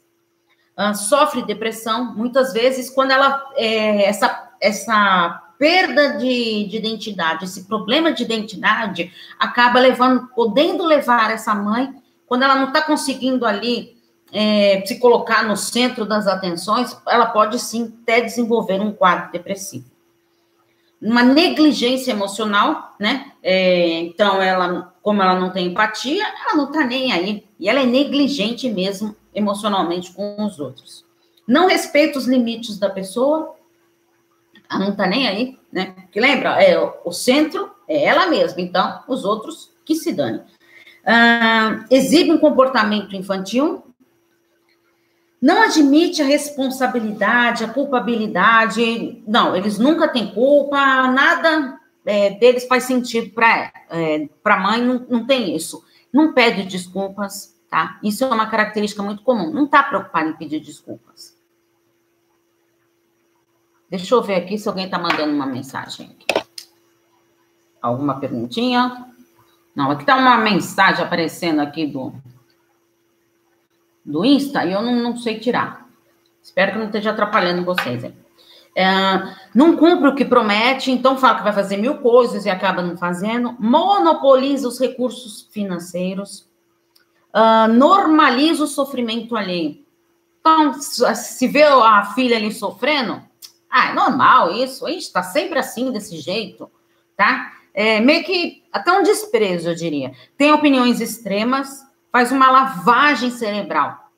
sofre 0.95 1.43
depressão, 1.43 2.15
muitas 2.15 2.53
vezes, 2.53 2.89
quando 2.89 3.11
ela. 3.11 3.43
É, 3.55 4.05
essa, 4.05 4.49
essa 4.61 5.43
perda 5.59 6.17
de, 6.17 6.67
de 6.67 6.77
identidade, 6.77 7.45
esse 7.45 7.65
problema 7.65 8.11
de 8.11 8.21
identidade, 8.21 9.11
acaba 9.39 9.79
levando, 9.79 10.27
podendo 10.35 10.85
levar 10.85 11.31
essa 11.31 11.53
mãe, 11.55 11.95
quando 12.27 12.43
ela 12.43 12.55
não 12.55 12.67
está 12.67 12.81
conseguindo 12.81 13.45
ali 13.45 13.97
é, 14.31 14.83
se 14.85 14.99
colocar 14.99 15.43
no 15.43 15.55
centro 15.55 16.05
das 16.05 16.27
atenções, 16.27 16.95
ela 17.07 17.27
pode 17.27 17.57
sim 17.59 17.93
até 18.03 18.21
desenvolver 18.21 18.81
um 18.81 18.91
quadro 18.91 19.31
depressivo. 19.31 19.85
Uma 21.01 21.23
negligência 21.23 22.11
emocional, 22.11 22.95
né? 22.99 23.31
É, 23.41 23.99
então, 23.99 24.41
ela, 24.41 24.93
como 25.01 25.21
ela 25.21 25.39
não 25.39 25.51
tem 25.51 25.67
empatia, 25.67 26.25
ela 26.25 26.55
não 26.55 26.71
tá 26.71 26.83
nem 26.83 27.11
aí. 27.11 27.45
E 27.59 27.69
ela 27.69 27.81
é 27.81 27.85
negligente 27.85 28.69
mesmo 28.69 29.15
emocionalmente 29.33 30.11
com 30.11 30.43
os 30.43 30.59
outros. 30.59 31.05
Não 31.47 31.67
respeita 31.67 32.17
os 32.17 32.25
limites 32.25 32.77
da 32.77 32.89
pessoa, 32.89 33.55
ela 34.69 34.79
não 34.85 34.95
tá 34.95 35.07
nem 35.07 35.27
aí, 35.27 35.57
né? 35.71 35.93
Porque 36.01 36.19
lembra, 36.19 36.61
é, 36.61 36.77
o 37.05 37.11
centro 37.11 37.71
é 37.87 38.03
ela 38.03 38.27
mesma, 38.27 38.59
então 38.59 39.03
os 39.07 39.23
outros 39.23 39.71
que 39.85 39.95
se 39.95 40.11
dane. 40.11 40.41
Ah, 41.09 41.85
exibe 41.89 42.33
um 42.33 42.37
comportamento 42.37 43.15
infantil, 43.15 43.81
não 45.41 45.63
admite 45.63 46.21
a 46.21 46.25
responsabilidade, 46.25 47.63
a 47.63 47.71
culpabilidade. 47.71 49.23
Não, 49.25 49.55
eles 49.55 49.79
nunca 49.79 50.09
têm 50.09 50.33
culpa, 50.33 50.77
nada 51.07 51.79
é, 52.05 52.31
deles 52.31 52.67
faz 52.67 52.83
sentido 52.83 53.29
para 53.33 53.71
é, 53.89 54.27
a 54.43 54.57
mãe, 54.57 54.81
não, 54.81 55.05
não 55.07 55.25
tem 55.25 55.55
isso. 55.55 55.81
Não 56.11 56.33
pede 56.33 56.63
desculpas, 56.63 57.55
tá? 57.69 57.99
Isso 58.03 58.25
é 58.25 58.27
uma 58.27 58.49
característica 58.49 59.01
muito 59.01 59.23
comum. 59.23 59.49
Não 59.51 59.63
está 59.63 59.83
preocupado 59.83 60.29
em 60.29 60.33
pedir 60.33 60.59
desculpas. 60.59 61.37
Deixa 63.89 64.13
eu 64.13 64.21
ver 64.21 64.35
aqui 64.35 64.57
se 64.57 64.67
alguém 64.67 64.85
está 64.85 64.99
mandando 64.99 65.33
uma 65.33 65.45
mensagem. 65.45 66.17
Aqui. 66.19 66.47
Alguma 67.81 68.19
perguntinha? 68.19 69.13
Não, 69.77 69.91
aqui 69.91 70.01
está 70.01 70.15
uma 70.15 70.37
mensagem 70.37 71.05
aparecendo 71.05 71.59
aqui 71.59 71.85
do, 71.85 72.11
do 74.03 74.25
Insta 74.25 74.65
e 74.65 74.73
eu 74.73 74.81
não, 74.81 74.95
não 74.95 75.15
sei 75.15 75.39
tirar. 75.39 75.87
Espero 76.41 76.71
que 76.71 76.79
não 76.79 76.87
esteja 76.87 77.11
atrapalhando 77.11 77.63
vocês. 77.63 78.03
É, 78.75 78.85
não 79.53 79.77
cumpre 79.77 80.07
o 80.07 80.15
que 80.15 80.25
promete, 80.25 80.89
então 80.89 81.15
fala 81.15 81.37
que 81.37 81.43
vai 81.43 81.53
fazer 81.53 81.77
mil 81.77 81.99
coisas 81.99 82.43
e 82.43 82.49
acaba 82.49 82.81
não 82.81 82.97
fazendo. 82.97 83.55
Monopoliza 83.59 84.67
os 84.67 84.79
recursos 84.79 85.47
financeiros. 85.51 86.47
Uh, 87.31 87.71
normaliza 87.71 88.63
o 88.63 88.67
sofrimento 88.67 89.35
alheio. 89.35 89.85
Então, 90.39 90.73
se 90.81 91.47
vê 91.47 91.61
a 91.61 92.03
filha 92.15 92.35
ali 92.35 92.51
sofrendo, 92.51 93.21
ah, 93.69 93.91
é 93.91 93.93
normal 93.93 94.51
isso, 94.53 94.87
está 94.87 95.21
sempre 95.21 95.59
assim, 95.59 95.91
desse 95.91 96.17
jeito, 96.17 96.67
tá? 97.15 97.56
É, 97.79 97.99
meio 97.99 98.23
que 98.23 98.63
até 98.73 98.91
um 98.91 99.03
desprezo, 99.03 99.69
eu 99.69 99.75
diria. 99.75 100.11
Tem 100.35 100.51
opiniões 100.51 100.99
extremas, 100.99 101.85
faz 102.11 102.31
uma 102.31 102.49
lavagem 102.49 103.29
cerebral 103.29 104.09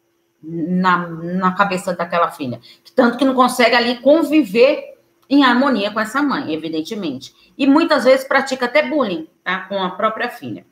na, 0.41 1.05
na 1.09 1.51
cabeça 1.51 1.93
daquela 1.93 2.31
filha. 2.31 2.61
Tanto 2.95 3.17
que 3.17 3.25
não 3.25 3.35
consegue 3.35 3.75
ali 3.75 3.97
conviver 3.97 4.97
em 5.29 5.43
harmonia 5.43 5.91
com 5.91 5.99
essa 5.99 6.21
mãe, 6.21 6.53
evidentemente. 6.53 7.33
E 7.57 7.67
muitas 7.67 8.05
vezes 8.05 8.25
pratica 8.25 8.63
até 8.65 8.87
bullying, 8.87 9.27
tá? 9.43 9.59
Com 9.67 9.83
a 9.83 9.89
própria 9.89 10.29
filha. 10.29 10.65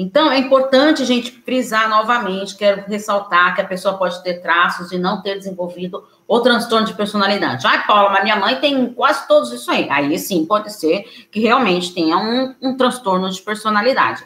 Então, 0.00 0.32
é 0.32 0.38
importante 0.38 1.02
a 1.02 1.04
gente 1.04 1.30
frisar 1.30 1.86
novamente, 1.86 2.56
quero 2.56 2.86
ressaltar 2.88 3.54
que 3.54 3.60
a 3.60 3.66
pessoa 3.66 3.98
pode 3.98 4.22
ter 4.22 4.40
traços 4.40 4.88
de 4.88 4.96
não 4.96 5.20
ter 5.20 5.36
desenvolvido 5.36 6.02
o 6.26 6.40
transtorno 6.40 6.86
de 6.86 6.94
personalidade. 6.94 7.66
Ai, 7.66 7.86
Paula, 7.86 8.08
mas 8.08 8.22
minha 8.22 8.36
mãe 8.36 8.56
tem 8.56 8.94
quase 8.94 9.28
todos 9.28 9.52
isso 9.52 9.70
aí. 9.70 9.86
Aí 9.90 10.18
sim, 10.18 10.46
pode 10.46 10.72
ser 10.72 11.02
que 11.30 11.38
realmente 11.38 11.92
tenha 11.92 12.16
um, 12.16 12.54
um 12.62 12.76
transtorno 12.78 13.28
de 13.28 13.42
personalidade. 13.42 14.24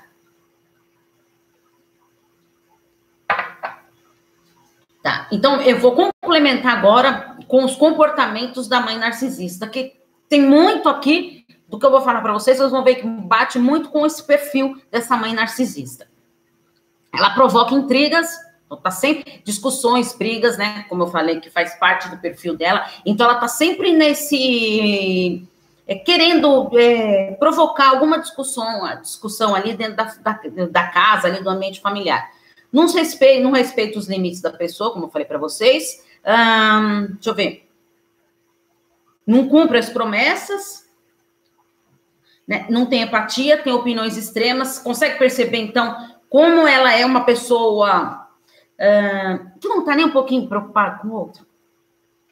Tá, 5.02 5.26
então 5.33 5.61
eu 5.61 5.81
vou 5.81 5.93
complementar 5.93 6.78
agora 6.78 7.37
com 7.49 7.64
os 7.64 7.75
comportamentos 7.75 8.69
da 8.69 8.78
mãe 8.78 8.97
narcisista, 8.97 9.66
que 9.66 9.93
tem 10.28 10.40
muito 10.40 10.88
aqui 10.88 11.43
do 11.68 11.78
que 11.78 11.87
eu 11.87 11.90
vou 11.90 12.02
falar 12.02 12.21
para 12.21 12.33
vocês, 12.33 12.59
vocês 12.59 12.71
vão 12.71 12.85
ver 12.85 12.97
que 12.97 13.06
bate 13.06 13.59
muito 13.59 13.88
com 13.88 14.04
esse 14.04 14.23
perfil 14.23 14.80
dessa 14.90 15.16
mãe 15.16 15.33
narcisista. 15.33 16.06
Ela 17.12 17.30
provoca 17.30 17.75
intrigas, 17.75 18.28
então 18.66 18.76
tá 18.78 18.90
sempre 18.90 19.42
discussões, 19.44 20.12
brigas, 20.14 20.59
né? 20.59 20.85
Como 20.88 21.04
eu 21.04 21.09
falei, 21.09 21.40
que 21.40 21.50
faz 21.50 21.75
parte 21.76 22.09
do 22.09 22.18
perfil 22.18 22.56
dela. 22.56 22.85
Então 23.06 23.28
ela 23.28 23.38
tá 23.38 23.49
sempre 23.49 23.92
nesse 23.92 25.47
é, 25.87 25.94
querendo 25.97 26.71
é, 26.78 27.33
provocar 27.38 27.90
alguma 27.90 28.18
discussão, 28.18 29.00
discussão 29.00 29.54
ali 29.54 29.75
dentro 29.75 29.97
da, 29.97 30.04
da, 30.04 30.40
da, 30.71 30.87
casa, 30.88 31.28
ali 31.28 31.42
do 31.42 31.50
ambiente 31.50 31.80
familiar. 31.80 32.30
Não 32.73 32.90
respeita, 32.92 33.42
não 33.42 33.52
respeita 33.52 33.99
os 33.99 34.09
limites 34.09 34.40
da 34.40 34.50
pessoa, 34.50 34.92
como 34.92 35.04
eu 35.06 35.11
falei 35.11 35.26
para 35.26 35.38
vocês. 35.38 36.02
Hum, 36.26 37.09
deixa 37.12 37.30
eu 37.30 37.35
ver. 37.35 37.68
Não 39.26 39.49
cumpre 39.49 39.78
as 39.78 39.88
promessas, 39.88 40.83
né? 42.46 42.66
não 42.68 42.86
tem 42.86 43.02
empatia, 43.02 43.58
tem 43.58 43.72
opiniões 43.72 44.16
extremas, 44.16 44.78
consegue 44.78 45.18
perceber, 45.18 45.58
então, 45.58 45.96
como 46.28 46.66
ela 46.66 46.92
é 46.92 47.04
uma 47.06 47.24
pessoa 47.24 48.26
uh, 48.74 49.60
que 49.60 49.68
não 49.68 49.80
está 49.80 49.94
nem 49.94 50.06
um 50.06 50.10
pouquinho 50.10 50.48
preocupada 50.48 50.98
com 50.98 51.08
o 51.08 51.14
outro? 51.14 51.46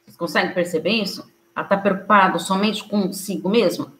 Vocês 0.03 0.17
conseguem 0.17 0.53
perceber 0.53 0.91
isso? 0.91 1.27
Ela 1.55 1.65
está 1.65 1.77
preocupada 1.77 2.37
somente 2.39 2.83
consigo 2.83 3.49
mesma? 3.49 3.93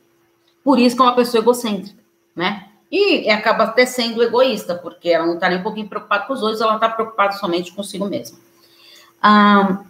Por 0.64 0.80
isso 0.80 0.96
que 0.96 1.02
é 1.02 1.06
uma 1.06 1.16
pessoa 1.16 1.42
egocêntrica, 1.42 2.02
né? 2.36 2.70
E 2.92 3.30
acaba 3.30 3.64
até 3.64 3.86
sendo 3.86 4.22
egoísta, 4.22 4.76
porque 4.76 5.10
ela 5.10 5.26
não 5.26 5.36
está 5.36 5.50
nem 5.50 5.60
um 5.60 5.64
pouquinho 5.64 5.88
preocupada 5.88 6.26
com 6.26 6.34
os 6.34 6.44
outros, 6.44 6.62
ela 6.62 6.76
está 6.76 6.90
preocupada 6.90 7.34
somente 7.34 7.72
consigo 7.72 8.06
mesma. 8.06 8.38
Ah, 9.22 9.84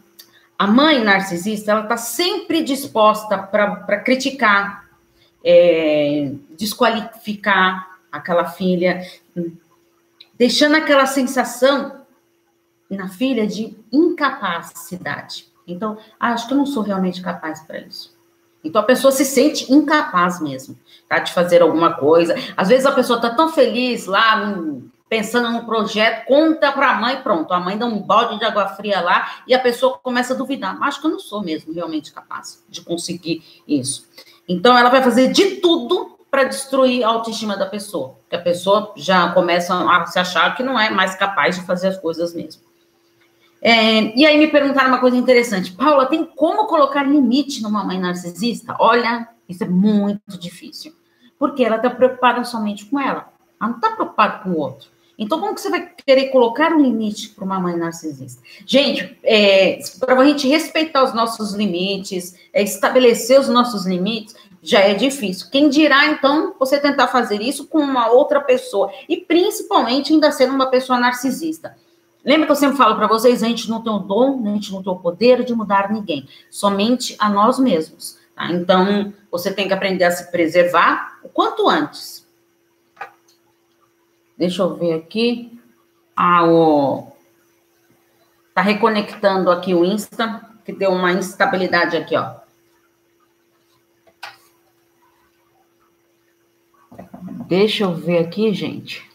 a 0.57 0.67
mãe 0.67 1.03
narcisista, 1.03 1.71
ela 1.71 1.81
está 1.81 1.97
sempre 1.97 2.63
disposta 2.63 3.37
para 3.37 3.97
criticar, 3.97 4.82
é, 5.43 6.31
desqualificar 6.57 7.97
aquela 8.11 8.45
filha, 8.45 9.01
deixando 10.37 10.75
aquela 10.75 11.05
sensação 11.05 12.03
na 12.89 13.09
filha 13.09 13.47
de 13.47 13.75
incapacidade. 13.91 15.47
Então, 15.67 15.97
ah, 16.19 16.33
acho 16.33 16.47
que 16.47 16.53
eu 16.53 16.57
não 16.57 16.65
sou 16.65 16.83
realmente 16.83 17.21
capaz 17.21 17.61
para 17.61 17.79
isso. 17.79 18.13
Então 18.63 18.81
a 18.81 18.85
pessoa 18.85 19.11
se 19.11 19.25
sente 19.25 19.71
incapaz 19.71 20.39
mesmo, 20.39 20.77
tá? 21.09 21.19
De 21.19 21.33
fazer 21.33 21.61
alguma 21.61 21.93
coisa. 21.93 22.35
Às 22.55 22.69
vezes 22.69 22.85
a 22.85 22.93
pessoa 22.93 23.19
tá 23.19 23.29
tão 23.29 23.49
feliz 23.49 24.05
lá, 24.05 24.55
pensando 25.13 25.51
num 25.51 25.63
projeto, 25.63 26.25
conta 26.25 26.71
para 26.71 26.89
a 26.89 26.95
mãe, 26.95 27.21
pronto. 27.21 27.53
A 27.53 27.59
mãe 27.59 27.77
dá 27.77 27.85
um 27.85 27.99
balde 27.99 28.39
de 28.39 28.45
água 28.45 28.67
fria 28.69 28.99
lá 28.99 29.43
e 29.47 29.53
a 29.53 29.59
pessoa 29.59 29.99
começa 29.99 30.33
a 30.33 30.35
duvidar. 30.35 30.75
Acho 30.81 30.99
que 30.99 31.05
eu 31.05 31.11
não 31.11 31.19
sou 31.19 31.43
mesmo 31.43 31.71
realmente 31.71 32.11
capaz 32.11 32.65
de 32.67 32.81
conseguir 32.81 33.43
isso. 33.67 34.09
Então, 34.49 34.75
ela 34.75 34.89
vai 34.89 35.03
fazer 35.03 35.31
de 35.31 35.57
tudo 35.57 36.17
para 36.31 36.45
destruir 36.45 37.03
a 37.03 37.09
autoestima 37.09 37.55
da 37.55 37.67
pessoa, 37.67 38.15
que 38.27 38.35
a 38.35 38.41
pessoa 38.41 38.91
já 38.95 39.31
começa 39.33 39.75
a 39.75 40.03
se 40.07 40.17
achar 40.17 40.55
que 40.55 40.63
não 40.63 40.79
é 40.79 40.89
mais 40.89 41.13
capaz 41.13 41.57
de 41.57 41.61
fazer 41.63 41.89
as 41.89 41.97
coisas 41.99 42.33
mesmo. 42.33 42.63
É, 43.61 44.17
e 44.17 44.25
aí 44.25 44.39
me 44.39 44.47
perguntaram 44.47 44.89
uma 44.89 44.99
coisa 44.99 45.15
interessante, 45.15 45.73
Paula, 45.73 46.07
tem 46.07 46.25
como 46.25 46.65
colocar 46.65 47.03
limite 47.03 47.61
numa 47.61 47.83
mãe 47.83 47.99
narcisista? 47.99 48.75
Olha, 48.79 49.29
isso 49.47 49.63
é 49.63 49.69
muito 49.69 50.39
difícil, 50.39 50.91
porque 51.37 51.63
ela 51.63 51.75
está 51.75 51.91
preocupada 51.91 52.43
somente 52.43 52.87
com 52.87 52.99
ela, 52.99 53.31
ela 53.61 53.69
não 53.69 53.75
está 53.75 53.91
preocupada 53.91 54.39
com 54.39 54.49
o 54.49 54.57
outro. 54.57 54.92
Então, 55.17 55.39
como 55.39 55.53
que 55.53 55.61
você 55.61 55.69
vai 55.69 55.89
querer 56.05 56.29
colocar 56.29 56.73
um 56.73 56.81
limite 56.81 57.29
para 57.29 57.45
uma 57.45 57.59
mãe 57.59 57.75
narcisista? 57.75 58.41
Gente, 58.65 59.17
é, 59.23 59.79
para 59.99 60.19
a 60.19 60.25
gente 60.25 60.47
respeitar 60.47 61.03
os 61.03 61.13
nossos 61.13 61.53
limites, 61.53 62.35
é, 62.51 62.63
estabelecer 62.63 63.39
os 63.39 63.47
nossos 63.47 63.85
limites, 63.85 64.35
já 64.61 64.79
é 64.79 64.93
difícil. 64.93 65.49
Quem 65.51 65.69
dirá, 65.69 66.07
então, 66.07 66.55
você 66.57 66.79
tentar 66.79 67.07
fazer 67.07 67.41
isso 67.41 67.67
com 67.67 67.79
uma 67.79 68.09
outra 68.09 68.39
pessoa, 68.41 68.91
e 69.07 69.17
principalmente 69.17 70.13
ainda 70.13 70.31
sendo 70.31 70.55
uma 70.55 70.67
pessoa 70.67 70.97
narcisista. 70.97 71.75
Lembra 72.25 72.45
que 72.45 72.53
eu 72.53 72.55
sempre 72.55 72.77
falo 72.77 72.95
para 72.95 73.07
vocês, 73.07 73.43
a 73.43 73.47
gente 73.47 73.69
não 73.69 73.81
tem 73.81 73.91
o 73.91 73.99
dom, 73.99 74.41
a 74.45 74.53
gente 74.53 74.71
não 74.71 74.81
tem 74.81 74.93
o 74.93 74.95
poder 74.95 75.43
de 75.43 75.53
mudar 75.53 75.91
ninguém, 75.91 76.27
somente 76.49 77.15
a 77.19 77.29
nós 77.29 77.59
mesmos. 77.59 78.17
Tá? 78.33 78.51
Então, 78.51 79.13
você 79.29 79.51
tem 79.51 79.67
que 79.67 79.73
aprender 79.73 80.05
a 80.05 80.11
se 80.11 80.31
preservar 80.31 81.19
o 81.21 81.27
quanto 81.27 81.67
antes. 81.69 82.22
Deixa 84.43 84.61
eu 84.61 84.75
ver 84.75 84.91
aqui. 84.91 85.57
Ah, 86.13 86.45
o... 86.45 87.07
Tá 88.53 88.61
reconectando 88.61 89.49
aqui 89.49 89.73
o 89.73 89.85
Insta, 89.85 90.45
que 90.65 90.73
deu 90.73 90.91
uma 90.91 91.13
instabilidade 91.13 91.95
aqui, 91.95 92.13
ó. 92.17 92.41
Deixa 97.47 97.85
eu 97.85 97.95
ver 97.95 98.17
aqui, 98.17 98.53
gente. 98.53 99.09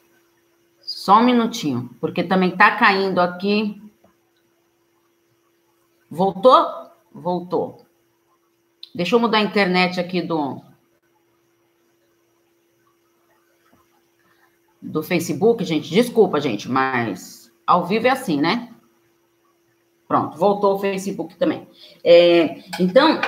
Só 0.81 1.19
um 1.19 1.25
minutinho, 1.25 1.91
porque 2.01 2.25
também 2.25 2.57
tá 2.57 2.77
caindo 2.77 3.21
aqui. 3.21 3.83
Voltou? 6.11 6.91
Voltou. 7.13 7.87
Deixa 8.95 9.15
eu 9.15 9.21
mudar 9.21 9.39
a 9.39 9.43
internet 9.43 10.01
aqui 10.01 10.23
do 10.23 10.63
do 14.89 15.03
Facebook, 15.03 15.63
gente, 15.65 15.91
desculpa, 15.91 16.41
gente, 16.41 16.69
mas 16.69 17.53
ao 17.67 17.85
vivo 17.85 18.07
é 18.07 18.11
assim, 18.11 18.41
né? 18.41 18.71
Pronto, 20.07 20.39
voltou 20.39 20.75
o 20.75 20.79
Facebook 20.79 21.37
também. 21.37 21.69
É, 22.03 22.63
então, 22.81 23.21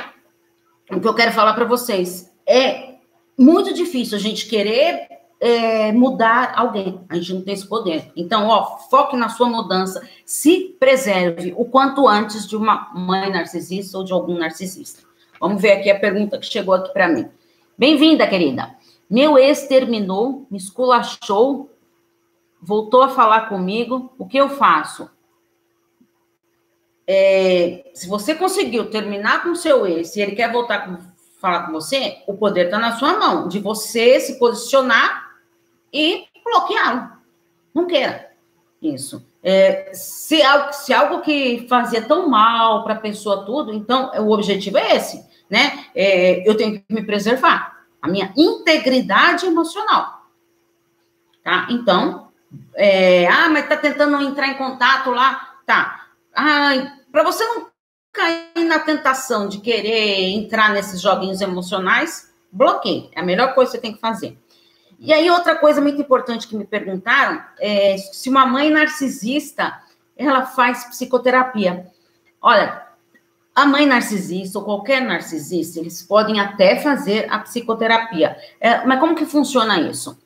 o 0.91 0.99
que 0.99 1.07
eu 1.07 1.15
quero 1.15 1.33
falar 1.33 1.53
para 1.53 1.67
vocês 1.67 2.33
é 2.47 2.95
muito 3.39 3.75
difícil 3.75 4.17
a 4.17 4.21
gente 4.21 4.49
querer 4.49 5.07
é, 5.39 5.93
mudar 5.93 6.55
alguém. 6.57 7.05
A 7.11 7.17
gente 7.17 7.35
não 7.35 7.43
tem 7.43 7.53
esse 7.53 7.69
poder. 7.69 8.11
Então, 8.17 8.49
ó, 8.49 8.79
foque 8.89 9.15
na 9.15 9.29
sua 9.29 9.49
mudança, 9.49 10.03
se 10.25 10.75
preserve 10.81 11.53
o 11.59 11.67
quanto 11.67 12.09
antes 12.09 12.49
de 12.49 12.57
uma 12.57 12.91
mãe 12.95 13.31
narcisista 13.31 13.99
ou 13.99 14.05
de 14.05 14.15
algum 14.15 14.39
narcisista. 14.39 15.03
Vamos 15.39 15.61
ver 15.61 15.73
aqui 15.73 15.91
a 15.91 16.01
pergunta 16.01 16.39
que 16.39 16.47
chegou 16.47 16.75
aqui 16.75 16.91
para 16.95 17.09
mim. 17.09 17.29
Bem-vinda, 17.77 18.27
querida. 18.27 18.80
Meu 19.11 19.37
ex 19.37 19.67
terminou, 19.67 20.47
me 20.51 20.57
esculachou, 20.57 21.71
voltou 22.63 23.03
a 23.03 23.09
falar 23.09 23.49
comigo. 23.49 24.13
O 24.17 24.27
que 24.27 24.37
eu 24.37 24.49
faço? 24.49 25.11
É, 27.07 27.91
se 27.93 28.09
você 28.09 28.35
conseguiu 28.35 28.89
terminar 28.89 29.43
com 29.43 29.55
seu 29.55 29.85
ex, 29.87 30.11
se 30.11 30.21
ele 30.21 30.37
quer 30.37 30.53
voltar 30.53 30.89
a 30.89 30.99
falar 31.41 31.67
com 31.67 31.73
você, 31.73 32.19
o 32.27 32.35
poder 32.35 32.67
está 32.67 32.79
na 32.79 32.97
sua 32.97 33.19
mão, 33.19 33.49
de 33.49 33.59
você 33.59 34.21
se 34.21 34.39
posicionar 34.39 35.31
e 35.93 36.27
bloqueá-lo. 36.45 37.11
Não 37.75 37.87
queira 37.87 38.31
isso. 38.81 39.27
É, 39.43 39.91
se, 39.93 40.41
algo, 40.43 40.73
se 40.73 40.93
algo 40.93 41.21
que 41.23 41.67
fazia 41.69 42.03
tão 42.03 42.29
mal 42.29 42.85
para 42.85 42.95
a 42.95 43.01
pessoa 43.01 43.45
tudo, 43.45 43.73
então 43.73 44.13
o 44.23 44.31
objetivo 44.31 44.79
é 44.79 44.97
esse 44.97 45.29
né? 45.51 45.87
É, 45.95 46.49
eu 46.49 46.57
tenho 46.57 46.81
que 46.81 46.85
me 46.89 47.03
preservar, 47.03 47.80
a 48.01 48.09
minha 48.09 48.33
integridade 48.37 49.47
emocional. 49.47 50.27
Tá? 51.43 51.67
Então, 51.71 52.29
é, 52.75 53.27
ah, 53.29 53.49
mas 53.49 53.69
tá 53.69 53.77
tentando 53.77 54.21
entrar 54.23 54.49
em 54.49 54.57
contato 54.57 55.11
lá, 55.11 55.59
tá? 55.67 56.07
Ah, 56.35 56.97
para 57.11 57.23
você 57.23 57.45
não 57.45 57.69
cair 58.13 58.65
na 58.67 58.79
tentação 58.79 59.49
de 59.49 59.61
querer 59.61 60.31
entrar 60.31 60.73
nesses 60.73 61.01
joguinhos 61.01 61.41
emocionais, 61.41 62.33
bloqueie. 62.51 63.11
É 63.15 63.21
a 63.21 63.25
melhor 63.25 63.55
coisa 63.55 63.71
que 63.71 63.77
você 63.77 63.83
tem 63.83 63.95
que 63.95 64.01
fazer. 64.01 64.39
E 64.99 65.13
aí, 65.13 65.31
outra 65.31 65.57
coisa 65.57 65.81
muito 65.81 66.01
importante 66.01 66.47
que 66.47 66.57
me 66.57 66.67
perguntaram 66.67 67.43
é 67.59 67.97
se 67.97 68.29
uma 68.29 68.45
mãe 68.45 68.71
narcisista 68.71 69.81
ela 70.17 70.45
faz 70.45 70.85
psicoterapia. 70.85 71.87
Olha, 72.43 72.87
a 73.55 73.67
mãe 73.67 73.87
narcisista 73.87 74.59
ou 74.59 74.65
qualquer 74.65 75.03
narcisista, 75.03 75.81
eles 75.81 76.03
podem 76.03 76.41
até 76.41 76.77
fazer 76.77 77.27
a 77.31 77.39
psicoterapia. 77.41 78.37
É, 78.61 78.85
mas 78.87 79.01
como 79.01 79.15
que 79.15 79.27
funciona 79.27 79.81
isso? 79.81 80.19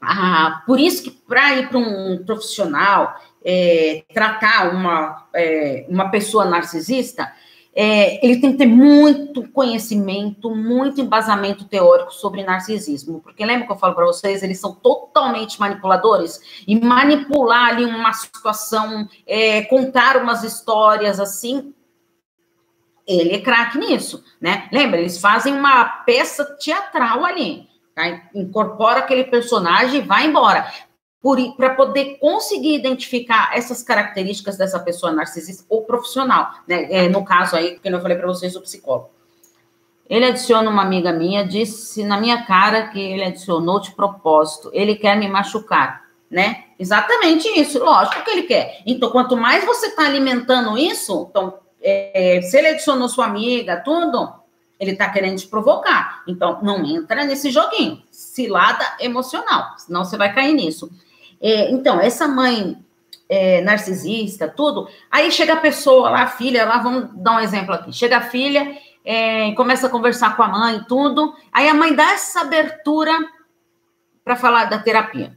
Ah, 0.00 0.62
por 0.66 0.80
isso 0.80 1.04
que 1.04 1.10
para 1.10 1.54
ir 1.54 1.68
para 1.68 1.78
um 1.78 2.22
profissional 2.24 3.14
é, 3.44 4.04
tratar 4.12 4.74
uma, 4.74 5.26
é, 5.34 5.86
uma 5.88 6.10
pessoa 6.10 6.44
narcisista, 6.44 7.32
é, 7.74 8.24
ele 8.24 8.38
tem 8.38 8.52
que 8.52 8.58
ter 8.58 8.66
muito 8.66 9.48
conhecimento, 9.50 10.54
muito 10.54 11.00
embasamento 11.00 11.64
teórico 11.64 12.12
sobre 12.12 12.44
narcisismo. 12.44 13.20
Porque 13.20 13.46
lembra 13.46 13.66
que 13.66 13.72
eu 13.72 13.78
falo 13.78 13.94
para 13.94 14.04
vocês, 14.04 14.42
eles 14.42 14.60
são 14.60 14.74
totalmente 14.74 15.58
manipuladores. 15.58 16.62
E 16.66 16.78
manipular 16.78 17.70
ali 17.70 17.84
uma 17.84 18.12
situação, 18.12 19.08
é, 19.26 19.62
contar 19.62 20.18
umas 20.18 20.44
histórias 20.44 21.18
assim, 21.18 21.72
ele 23.06 23.34
é 23.34 23.40
craque 23.40 23.78
nisso, 23.78 24.24
né? 24.40 24.68
Lembra, 24.72 25.00
eles 25.00 25.18
fazem 25.18 25.54
uma 25.54 25.84
peça 25.84 26.44
teatral 26.56 27.24
ali. 27.24 27.66
Tá? 27.94 28.22
Incorpora 28.34 29.00
aquele 29.00 29.24
personagem 29.24 30.00
e 30.00 30.04
vai 30.04 30.26
embora 30.26 30.66
para 31.56 31.74
poder 31.74 32.18
conseguir 32.18 32.74
identificar 32.74 33.56
essas 33.56 33.82
características 33.82 34.56
dessa 34.56 34.78
pessoa 34.80 35.12
narcisista 35.12 35.64
ou 35.68 35.84
profissional, 35.84 36.50
né? 36.66 36.88
É, 36.90 37.08
no 37.08 37.24
caso 37.24 37.54
aí, 37.54 37.78
que 37.78 37.88
eu 37.88 38.00
falei 38.00 38.16
para 38.16 38.26
vocês, 38.26 38.56
o 38.56 38.60
psicólogo. 38.60 39.10
Ele 40.10 40.26
adiciona 40.26 40.68
uma 40.68 40.82
amiga 40.82 41.12
minha, 41.12 41.46
disse 41.46 42.04
na 42.04 42.20
minha 42.20 42.44
cara 42.44 42.88
que 42.88 43.00
ele 43.00 43.22
adicionou 43.22 43.80
de 43.80 43.92
propósito. 43.92 44.68
Ele 44.72 44.96
quer 44.96 45.16
me 45.16 45.28
machucar, 45.28 46.02
né? 46.28 46.64
Exatamente 46.76 47.48
isso, 47.48 47.78
lógico 47.78 48.24
que 48.24 48.30
ele 48.30 48.42
quer. 48.42 48.82
Então, 48.84 49.10
quanto 49.10 49.36
mais 49.36 49.64
você 49.64 49.86
está 49.86 50.04
alimentando 50.04 50.76
isso, 50.76 51.28
então, 51.30 51.61
é, 51.82 52.40
se 52.42 52.56
ele 52.56 52.68
adicionou 52.68 53.08
sua 53.08 53.26
amiga, 53.26 53.76
tudo, 53.76 54.32
ele 54.78 54.92
está 54.92 55.08
querendo 55.08 55.38
te 55.38 55.46
provocar. 55.46 56.22
Então, 56.26 56.60
não 56.62 56.84
entra 56.84 57.24
nesse 57.24 57.50
joguinho. 57.50 58.02
Cilada 58.10 58.84
emocional, 59.00 59.74
senão 59.78 60.04
você 60.04 60.16
vai 60.16 60.34
cair 60.34 60.54
nisso. 60.54 60.90
É, 61.40 61.70
então, 61.70 62.00
essa 62.00 62.26
mãe 62.26 62.76
é, 63.28 63.60
narcisista, 63.62 64.48
tudo, 64.48 64.88
aí 65.10 65.30
chega 65.30 65.54
a 65.54 65.60
pessoa 65.60 66.10
lá, 66.10 66.22
a 66.22 66.28
filha, 66.28 66.64
lá, 66.64 66.78
vamos 66.78 67.10
dar 67.14 67.36
um 67.36 67.40
exemplo 67.40 67.74
aqui. 67.74 67.92
Chega 67.92 68.18
a 68.18 68.20
filha, 68.20 68.78
é, 69.04 69.52
começa 69.52 69.86
a 69.86 69.90
conversar 69.90 70.36
com 70.36 70.42
a 70.42 70.48
mãe, 70.48 70.84
tudo, 70.88 71.34
aí 71.52 71.68
a 71.68 71.74
mãe 71.74 71.94
dá 71.94 72.12
essa 72.12 72.42
abertura 72.42 73.12
para 74.24 74.36
falar 74.36 74.66
da 74.66 74.78
terapia. 74.78 75.36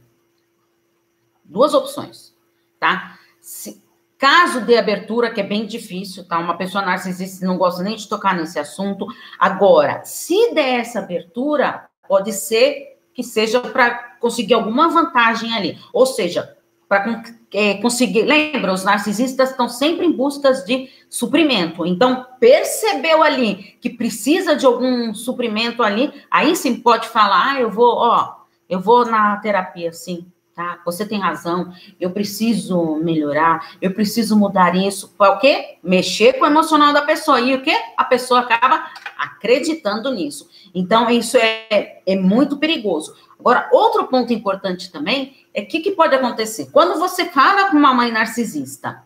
Duas 1.44 1.74
opções, 1.74 2.34
tá? 2.78 3.18
Se, 3.40 3.82
caso 4.18 4.62
de 4.62 4.76
abertura, 4.76 5.30
que 5.30 5.40
é 5.40 5.44
bem 5.44 5.66
difícil, 5.66 6.26
tá? 6.26 6.38
Uma 6.38 6.56
pessoa 6.56 6.84
narcisista 6.84 7.46
não 7.46 7.58
gosta 7.58 7.82
nem 7.82 7.96
de 7.96 8.08
tocar 8.08 8.34
nesse 8.34 8.58
assunto. 8.58 9.06
Agora, 9.38 10.02
se 10.04 10.54
der 10.54 10.80
essa 10.80 11.00
abertura, 11.00 11.86
pode 12.08 12.32
ser 12.32 12.96
que 13.12 13.22
seja 13.22 13.60
para 13.60 14.16
conseguir 14.20 14.54
alguma 14.54 14.88
vantagem 14.88 15.54
ali. 15.54 15.78
Ou 15.92 16.06
seja, 16.06 16.56
para 16.88 17.22
é, 17.52 17.74
conseguir. 17.74 18.22
Lembra, 18.22 18.72
os 18.72 18.84
narcisistas 18.84 19.50
estão 19.50 19.68
sempre 19.68 20.06
em 20.06 20.12
busca 20.12 20.52
de 20.52 20.88
suprimento. 21.08 21.84
Então, 21.84 22.26
percebeu 22.38 23.22
ali 23.22 23.76
que 23.80 23.90
precisa 23.90 24.54
de 24.54 24.66
algum 24.66 25.12
suprimento 25.14 25.82
ali, 25.82 26.12
aí 26.30 26.54
sim 26.54 26.76
pode 26.76 27.08
falar: 27.08 27.54
ah, 27.54 27.60
eu 27.60 27.70
vou, 27.70 27.96
ó, 27.96 28.34
eu 28.68 28.80
vou 28.80 29.04
na 29.04 29.36
terapia, 29.38 29.92
sim. 29.92 30.26
Tá? 30.56 30.80
Você 30.86 31.04
tem 31.04 31.20
razão, 31.20 31.70
eu 32.00 32.12
preciso 32.12 32.96
melhorar, 32.96 33.76
eu 33.78 33.92
preciso 33.92 34.34
mudar 34.34 34.74
isso. 34.74 35.10
Para 35.10 35.32
o 35.32 35.38
quê? 35.38 35.76
Mexer 35.82 36.32
com 36.32 36.46
o 36.46 36.48
emocional 36.48 36.94
da 36.94 37.02
pessoa. 37.02 37.38
E 37.42 37.54
o 37.54 37.60
quê? 37.60 37.76
A 37.94 38.02
pessoa 38.04 38.40
acaba 38.40 38.86
acreditando 39.18 40.10
nisso. 40.14 40.48
Então, 40.74 41.10
isso 41.10 41.36
é, 41.36 42.00
é 42.06 42.16
muito 42.16 42.56
perigoso. 42.56 43.14
Agora, 43.38 43.68
outro 43.70 44.04
ponto 44.04 44.32
importante 44.32 44.90
também 44.90 45.36
é 45.52 45.60
o 45.60 45.66
que, 45.66 45.80
que, 45.80 45.90
pode 45.90 46.14
acontecer. 46.14 46.70
Quando 46.72 46.98
você 46.98 47.26
fala 47.26 47.70
com 47.70 47.76
uma 47.76 47.92
mãe 47.92 48.10
narcisista, 48.10 49.02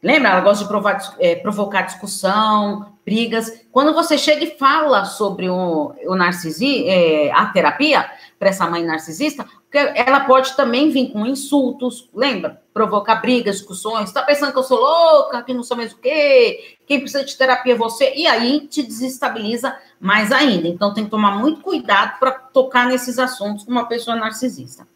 lembra? 0.00 0.28
Ela 0.28 0.42
gosta 0.42 0.62
de 0.62 0.68
provar, 0.68 1.16
é, 1.18 1.34
provocar 1.34 1.82
discussão, 1.82 2.94
brigas. 3.04 3.66
Quando 3.72 3.92
você 3.92 4.16
chega 4.16 4.44
e 4.44 4.56
fala 4.56 5.04
sobre 5.04 5.48
o, 5.48 5.92
o 6.06 6.14
narcisismo, 6.14 6.88
é, 6.88 7.32
a 7.32 7.46
terapia 7.46 8.08
para 8.38 8.50
essa 8.50 8.68
mãe 8.70 8.84
narcisista, 8.84 9.44
ela 9.78 10.20
pode 10.20 10.56
também 10.56 10.90
vir 10.90 11.10
com 11.12 11.26
insultos, 11.26 12.08
lembra? 12.14 12.62
Provocar 12.72 13.16
brigas, 13.16 13.56
discussões. 13.56 14.08
Está 14.08 14.22
pensando 14.22 14.52
que 14.52 14.58
eu 14.58 14.62
sou 14.62 14.78
louca, 14.78 15.42
que 15.42 15.54
não 15.54 15.62
sou 15.62 15.76
mais 15.76 15.92
o 15.92 15.98
quê? 15.98 16.76
Quem 16.86 17.00
precisa 17.00 17.24
de 17.24 17.36
terapia 17.36 17.74
é 17.74 17.76
você. 17.76 18.12
E 18.14 18.26
aí 18.26 18.66
te 18.66 18.82
desestabiliza 18.82 19.76
mais 20.00 20.32
ainda. 20.32 20.68
Então 20.68 20.94
tem 20.94 21.04
que 21.04 21.10
tomar 21.10 21.32
muito 21.38 21.60
cuidado 21.60 22.18
para 22.18 22.30
tocar 22.30 22.86
nesses 22.86 23.18
assuntos 23.18 23.64
com 23.64 23.70
uma 23.70 23.86
pessoa 23.86 24.16
narcisista. 24.16 24.86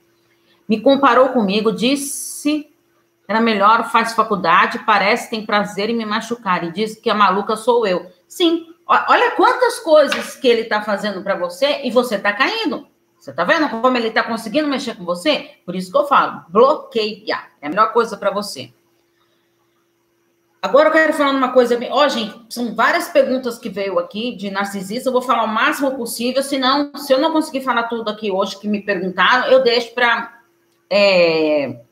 Me 0.69 0.81
comparou 0.81 1.31
comigo, 1.31 1.73
disse 1.73 2.69
era 3.29 3.43
melhor, 3.43 3.91
faz 3.91 4.15
faculdade, 4.15 4.79
parece 4.87 5.29
tem 5.29 5.45
prazer 5.45 5.91
em 5.91 5.97
me 5.97 6.07
machucar 6.07 6.65
e 6.65 6.73
diz 6.73 6.97
que 6.97 7.11
a 7.11 7.15
maluca 7.15 7.57
sou 7.57 7.87
eu. 7.87 8.11
Sim, 8.27 8.67
olha 8.87 9.33
quantas 9.33 9.79
coisas 9.81 10.35
que 10.35 10.49
ele 10.49 10.63
está 10.63 10.81
fazendo 10.81 11.23
para 11.23 11.37
você 11.37 11.83
e 11.85 11.91
você 11.91 12.15
está 12.15 12.33
caindo. 12.33 12.89
Você 13.29 13.35
tá 13.35 13.45
vendo 13.45 13.69
como 13.69 13.95
ele 13.95 14.11
tá 14.11 14.23
conseguindo 14.23 14.67
mexer 14.69 14.97
com 14.97 15.05
você? 15.05 15.51
Por 15.67 15.77
isso 15.77 15.93
que 15.93 15.99
eu 15.99 16.07
falo, 16.07 16.47
bloqueia. 16.49 17.41
É 17.61 17.67
a 17.67 17.69
melhor 17.69 17.93
coisa 17.93 18.17
para 18.17 18.31
você. 18.31 18.73
Agora 20.63 20.89
eu 20.89 20.93
quero 20.93 21.13
falar 21.13 21.33
uma 21.33 21.53
coisa 21.53 21.77
bem. 21.77 21.93
Ó, 21.93 22.07
oh, 22.07 22.09
gente, 22.09 22.35
são 22.49 22.75
várias 22.75 23.11
perguntas 23.11 23.59
que 23.59 23.69
veio 23.69 23.99
aqui 23.99 24.35
de 24.35 24.51
narcisista. 24.51 25.11
Eu 25.11 25.13
vou 25.13 25.21
falar 25.21 25.45
o 25.45 25.49
máximo 25.49 25.95
possível. 25.95 26.43
Senão, 26.43 26.91
se 26.95 27.13
eu 27.13 27.21
não 27.21 27.31
conseguir 27.31 27.61
falar 27.61 27.83
tudo 27.83 28.11
aqui 28.11 28.31
hoje 28.31 28.59
que 28.59 28.67
me 28.67 28.81
perguntaram, 28.81 29.53
eu 29.53 29.63
deixo 29.63 29.93
para 29.93 30.41
é, 30.89 31.83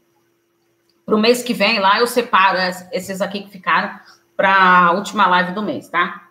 o 1.06 1.18
mês 1.18 1.42
que 1.42 1.52
vem 1.52 1.78
lá. 1.80 2.00
Eu 2.00 2.06
separo 2.06 2.56
esses 2.90 3.20
aqui 3.20 3.42
que 3.42 3.50
ficaram 3.50 4.00
para 4.34 4.86
a 4.86 4.92
última 4.92 5.26
live 5.26 5.52
do 5.52 5.62
mês, 5.62 5.86
tá? 5.90 6.25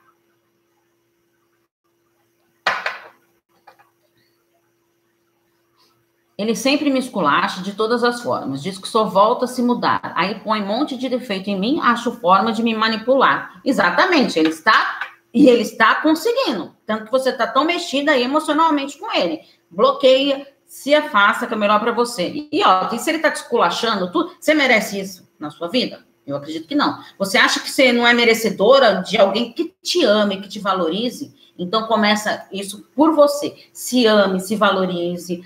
Ele 6.37 6.55
sempre 6.55 6.89
me 6.89 6.99
esculacha 6.99 7.61
de 7.61 7.73
todas 7.73 8.03
as 8.03 8.21
formas, 8.21 8.61
diz 8.61 8.77
que 8.77 8.87
só 8.87 9.05
volta 9.05 9.45
a 9.45 9.47
se 9.47 9.61
mudar. 9.61 10.13
Aí 10.15 10.35
põe 10.35 10.61
um 10.61 10.65
monte 10.65 10.97
de 10.97 11.07
defeito 11.07 11.49
em 11.49 11.57
mim, 11.57 11.79
acho 11.81 12.11
forma 12.19 12.51
de 12.51 12.61
me 12.61 12.75
manipular. 12.75 13.61
Exatamente, 13.63 14.37
ele 14.37 14.49
está 14.49 14.99
e 15.33 15.47
ele 15.47 15.61
está 15.61 15.95
conseguindo. 15.95 16.75
Tanto 16.85 17.05
que 17.05 17.11
você 17.11 17.29
está 17.29 17.47
tão 17.47 17.63
mexida 17.63 18.17
emocionalmente 18.17 18.97
com 18.97 19.13
ele. 19.13 19.41
Bloqueia, 19.71 20.45
se 20.65 20.93
afasta, 20.93 21.47
que 21.47 21.53
é 21.53 21.57
melhor 21.57 21.79
para 21.79 21.91
você. 21.91 22.47
E 22.51 22.63
ó, 22.63 22.89
se 22.97 23.09
ele 23.09 23.17
está 23.17 23.31
te 23.31 23.37
esculachando, 23.37 24.11
você 24.39 24.53
merece 24.53 24.99
isso 24.99 25.29
na 25.39 25.49
sua 25.49 25.69
vida? 25.69 26.05
Eu 26.25 26.35
acredito 26.35 26.67
que 26.67 26.75
não. 26.75 26.99
Você 27.19 27.37
acha 27.37 27.59
que 27.59 27.69
você 27.69 27.93
não 27.93 28.05
é 28.05 28.13
merecedora 28.13 28.95
de 28.95 29.17
alguém 29.17 29.53
que 29.53 29.73
te 29.81 30.03
ame, 30.03 30.41
que 30.41 30.49
te 30.49 30.59
valorize? 30.59 31.33
Então 31.57 31.87
começa 31.87 32.45
isso 32.51 32.85
por 32.95 33.13
você. 33.13 33.55
Se 33.71 34.05
ame, 34.05 34.39
se 34.39 34.55
valorize, 34.55 35.43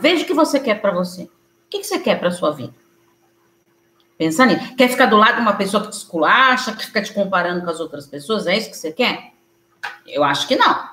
veja 0.00 0.24
o 0.24 0.26
que 0.26 0.34
você 0.34 0.60
quer 0.60 0.80
para 0.80 0.92
você. 0.92 1.22
O 1.22 1.30
que, 1.70 1.78
que 1.80 1.86
você 1.86 1.98
quer 1.98 2.18
para 2.18 2.30
sua 2.30 2.50
vida? 2.50 2.74
Pensa 4.16 4.44
nisso. 4.44 4.74
Quer 4.74 4.88
ficar 4.88 5.06
do 5.06 5.16
lado 5.16 5.36
de 5.36 5.42
uma 5.42 5.54
pessoa 5.54 5.82
que 5.82 5.90
te 5.90 5.96
esculacha, 5.96 6.74
que 6.74 6.84
fica 6.84 7.00
te 7.00 7.12
comparando 7.12 7.64
com 7.64 7.70
as 7.70 7.80
outras 7.80 8.06
pessoas? 8.06 8.46
É 8.46 8.56
isso 8.56 8.70
que 8.70 8.76
você 8.76 8.92
quer? 8.92 9.32
Eu 10.06 10.24
acho 10.24 10.48
que 10.48 10.56
não. 10.56 10.88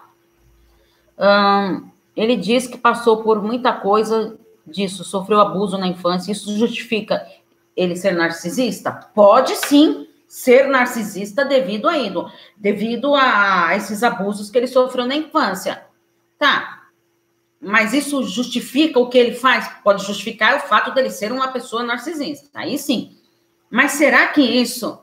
ele 2.16 2.36
diz 2.36 2.68
que 2.68 2.78
passou 2.78 3.24
por 3.24 3.42
muita 3.42 3.74
coisa 3.74 4.38
disso, 4.66 5.04
sofreu 5.04 5.40
abuso 5.40 5.78
na 5.78 5.88
infância. 5.88 6.32
Isso 6.32 6.56
justifica 6.58 7.26
ele 7.76 7.96
ser 7.96 8.12
narcisista? 8.12 8.92
Pode 9.14 9.56
sim 9.56 10.08
ser 10.36 10.68
narcisista 10.68 11.46
devido 11.46 11.88
a 11.88 11.96
devido 12.58 13.16
a 13.16 13.74
esses 13.74 14.04
abusos 14.04 14.50
que 14.50 14.58
ele 14.58 14.68
sofreu 14.68 15.08
na 15.08 15.16
infância. 15.16 15.86
Tá. 16.38 16.90
Mas 17.58 17.94
isso 17.94 18.22
justifica 18.22 19.00
o 19.00 19.08
que 19.08 19.18
ele 19.18 19.34
faz? 19.34 19.66
Pode 19.82 20.06
justificar 20.06 20.58
o 20.58 20.68
fato 20.68 20.94
dele 20.94 21.10
ser 21.10 21.32
uma 21.32 21.54
pessoa 21.54 21.84
narcisista. 21.84 22.50
Aí 22.54 22.78
sim. 22.78 23.18
Mas 23.72 23.94
será 23.94 24.28
que 24.28 24.42
isso 24.42 25.02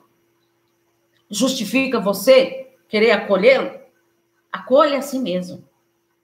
justifica 1.31 1.99
você 1.99 2.71
querer 2.87 3.13
acolhê-lo? 3.13 3.81
Acolha 4.53 4.99
a 4.99 5.03
si 5.03 5.19
mesmo. 5.19 5.67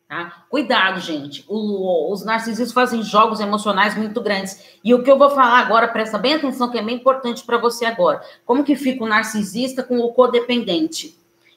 Tá? 0.08 0.46
Cuidado, 0.48 1.00
gente. 1.00 1.44
O, 1.46 2.10
os 2.10 2.24
narcisistas 2.24 2.72
fazem 2.72 3.02
jogos 3.02 3.40
emocionais 3.40 3.94
muito 3.94 4.22
grandes. 4.22 4.78
E 4.82 4.94
o 4.94 5.02
que 5.02 5.10
eu 5.10 5.18
vou 5.18 5.28
falar 5.28 5.58
agora, 5.58 5.86
presta 5.86 6.16
bem 6.16 6.34
atenção, 6.34 6.70
que 6.70 6.78
é 6.78 6.82
bem 6.82 6.96
importante 6.96 7.44
para 7.44 7.58
você 7.58 7.84
agora. 7.84 8.22
Como 8.46 8.64
que 8.64 8.74
fica 8.74 9.04
o 9.04 9.08
narcisista 9.08 9.82
com 9.82 9.98
o 9.98 10.14
codependente? 10.14 11.14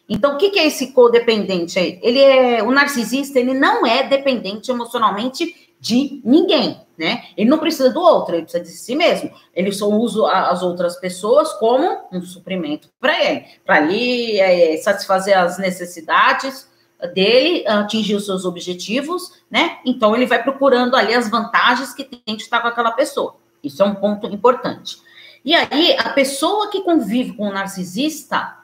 Então, 0.09 0.35
o 0.35 0.37
que, 0.37 0.49
que 0.49 0.59
é 0.59 0.67
esse 0.67 0.91
codependente 0.91 1.79
aí? 1.79 1.97
Ele 2.03 2.19
é 2.19 2.61
o 2.61 2.71
narcisista, 2.71 3.39
ele 3.39 3.53
não 3.53 3.87
é 3.87 4.03
dependente 4.03 4.69
emocionalmente 4.69 5.71
de 5.79 6.21
ninguém, 6.25 6.81
né? 6.97 7.23
Ele 7.37 7.49
não 7.49 7.57
precisa 7.57 7.89
do 7.89 8.01
outro, 8.01 8.35
ele 8.35 8.43
precisa 8.43 8.63
de 8.63 8.69
si 8.69 8.95
mesmo. 8.95 9.31
Ele 9.55 9.71
só 9.71 9.87
usa 9.87 10.29
as 10.29 10.61
outras 10.61 10.97
pessoas 10.97 11.53
como 11.53 12.09
um 12.11 12.21
suprimento 12.21 12.89
para 12.99 13.23
ele, 13.23 13.45
para 13.65 13.77
ali 13.77 14.37
é, 14.41 14.75
satisfazer 14.75 15.37
as 15.37 15.57
necessidades 15.57 16.69
dele, 17.07 17.67
atingir 17.67 18.15
os 18.15 18.25
seus 18.25 18.45
objetivos, 18.45 19.41
né? 19.49 19.79
Então 19.85 20.15
ele 20.15 20.25
vai 20.25 20.41
procurando 20.41 20.95
ali 20.95 21.13
as 21.13 21.29
vantagens 21.29 21.93
que 21.93 22.03
tem 22.03 22.35
de 22.35 22.43
estar 22.43 22.61
com 22.61 22.67
aquela 22.67 22.91
pessoa. 22.91 23.35
Isso 23.63 23.81
é 23.81 23.85
um 23.85 23.95
ponto 23.95 24.27
importante. 24.27 24.97
E 25.43 25.55
aí, 25.55 25.95
a 25.97 26.09
pessoa 26.09 26.69
que 26.69 26.81
convive 26.81 27.33
com 27.33 27.47
o 27.49 27.53
narcisista, 27.53 28.57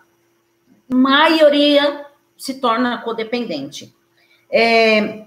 maioria 0.87 2.05
se 2.37 2.55
torna 2.55 2.99
codependente. 2.99 3.95
É, 4.49 5.25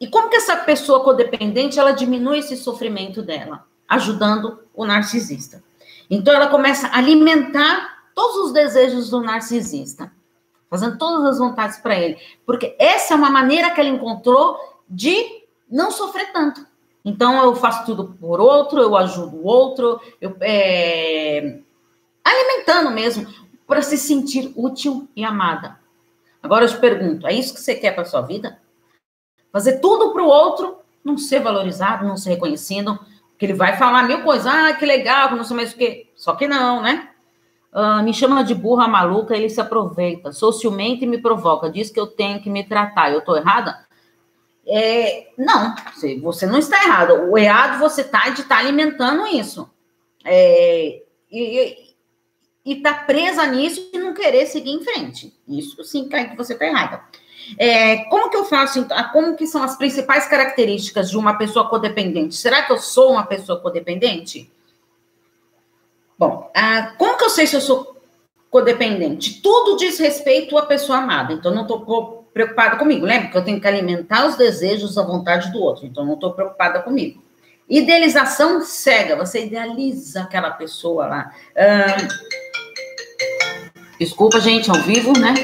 e 0.00 0.06
como 0.06 0.28
que 0.28 0.36
essa 0.36 0.56
pessoa 0.56 1.02
codependente 1.02 1.78
ela 1.78 1.92
diminui 1.92 2.38
esse 2.38 2.56
sofrimento 2.56 3.22
dela, 3.22 3.66
ajudando 3.88 4.60
o 4.74 4.84
narcisista? 4.84 5.62
Então 6.10 6.34
ela 6.34 6.48
começa 6.48 6.86
a 6.88 6.98
alimentar 6.98 8.04
todos 8.14 8.46
os 8.46 8.52
desejos 8.52 9.10
do 9.10 9.20
narcisista, 9.20 10.12
fazendo 10.70 10.98
todas 10.98 11.24
as 11.24 11.38
vontades 11.38 11.78
para 11.78 11.98
ele, 11.98 12.18
porque 12.44 12.76
essa 12.78 13.14
é 13.14 13.16
uma 13.16 13.30
maneira 13.30 13.70
que 13.70 13.80
ela 13.80 13.88
encontrou 13.88 14.56
de 14.88 15.44
não 15.70 15.90
sofrer 15.90 16.32
tanto. 16.32 16.66
Então 17.04 17.42
eu 17.42 17.54
faço 17.54 17.86
tudo 17.86 18.16
por 18.20 18.40
outro, 18.40 18.80
eu 18.80 18.96
ajudo 18.96 19.36
o 19.36 19.46
outro, 19.46 20.00
eu 20.20 20.36
é, 20.40 21.58
alimentando 22.24 22.90
mesmo 22.90 23.26
para 23.66 23.82
se 23.82 23.96
sentir 23.96 24.52
útil 24.56 25.08
e 25.14 25.24
amada. 25.24 25.78
Agora 26.42 26.64
eu 26.64 26.68
te 26.68 26.78
pergunto, 26.78 27.26
é 27.26 27.32
isso 27.32 27.54
que 27.54 27.60
você 27.60 27.74
quer 27.74 27.94
para 27.94 28.04
sua 28.04 28.20
vida? 28.22 28.58
fazer 29.52 29.80
tudo 29.80 30.12
para 30.12 30.22
o 30.22 30.26
outro 30.26 30.78
não 31.04 31.16
ser 31.16 31.40
valorizado, 31.40 32.06
não 32.06 32.16
ser 32.16 32.30
reconhecido, 32.30 32.98
que 33.38 33.46
ele 33.46 33.54
vai 33.54 33.76
falar 33.76 34.02
mil 34.02 34.22
coisas, 34.22 34.46
ah, 34.46 34.72
que 34.74 34.84
legal, 34.84 35.34
não 35.34 35.44
sei 35.44 35.56
mais 35.56 35.72
o 35.72 35.76
quê. 35.76 36.10
Só 36.14 36.34
que 36.34 36.46
não, 36.46 36.82
né? 36.82 37.07
Uh, 37.78 38.02
me 38.02 38.12
chama 38.12 38.42
de 38.42 38.56
burra 38.56 38.88
maluca, 38.88 39.36
ele 39.36 39.48
se 39.48 39.60
aproveita. 39.60 40.32
Sou 40.32 40.52
ciumento 40.52 41.04
e 41.04 41.06
me 41.06 41.18
provoca, 41.18 41.70
diz 41.70 41.90
que 41.90 42.00
eu 42.00 42.08
tenho 42.08 42.42
que 42.42 42.50
me 42.50 42.64
tratar. 42.64 43.12
Eu 43.12 43.20
tô 43.20 43.36
errada? 43.36 43.86
É, 44.66 45.28
não, 45.38 45.76
você 46.20 46.44
não 46.44 46.58
está 46.58 46.82
errada. 46.82 47.14
O 47.30 47.38
errado 47.38 47.78
você 47.78 48.02
tá 48.02 48.30
de 48.30 48.40
estar 48.40 48.56
tá 48.56 48.58
alimentando 48.58 49.28
isso. 49.28 49.70
É, 50.24 51.02
e, 51.30 51.94
e 52.64 52.76
tá 52.82 52.94
presa 52.94 53.46
nisso 53.46 53.88
e 53.92 53.98
não 53.98 54.12
querer 54.12 54.46
seguir 54.46 54.72
em 54.72 54.82
frente. 54.82 55.32
Isso 55.46 55.84
sim 55.84 56.08
que 56.08 56.36
você 56.36 56.54
está 56.54 56.66
errada. 56.66 57.04
É, 57.56 57.98
como 58.06 58.28
que 58.28 58.36
eu 58.36 58.44
faço, 58.44 58.80
então, 58.80 58.96
como 59.12 59.36
que 59.36 59.46
são 59.46 59.62
as 59.62 59.76
principais 59.76 60.26
características 60.26 61.10
de 61.10 61.16
uma 61.16 61.38
pessoa 61.38 61.68
codependente? 61.68 62.34
Será 62.34 62.62
que 62.62 62.72
eu 62.72 62.78
sou 62.78 63.12
uma 63.12 63.24
pessoa 63.24 63.60
codependente? 63.60 64.50
Bom, 66.18 66.50
como 66.98 67.16
que 67.16 67.24
eu 67.24 67.30
sei 67.30 67.46
se 67.46 67.54
eu 67.54 67.60
sou 67.60 67.96
codependente? 68.50 69.40
Tudo 69.40 69.76
diz 69.76 69.98
respeito 69.98 70.58
à 70.58 70.66
pessoa 70.66 70.98
amada, 70.98 71.32
então 71.32 71.54
não 71.54 71.62
estou 71.62 72.28
preocupada 72.32 72.76
comigo. 72.76 73.06
Lembra 73.06 73.28
que 73.28 73.36
eu 73.36 73.44
tenho 73.44 73.60
que 73.60 73.68
alimentar 73.68 74.26
os 74.26 74.36
desejos, 74.36 74.98
a 74.98 75.02
vontade 75.02 75.52
do 75.52 75.60
outro, 75.60 75.86
então 75.86 76.04
não 76.04 76.14
estou 76.14 76.32
preocupada 76.32 76.80
comigo. 76.80 77.22
Idealização 77.68 78.62
cega, 78.62 79.14
você 79.14 79.44
idealiza 79.44 80.22
aquela 80.22 80.50
pessoa 80.50 81.06
lá. 81.06 81.34
Ah, 81.54 82.08
desculpa, 84.00 84.40
gente, 84.40 84.70
ao 84.70 84.80
vivo, 84.82 85.12
né? 85.12 85.34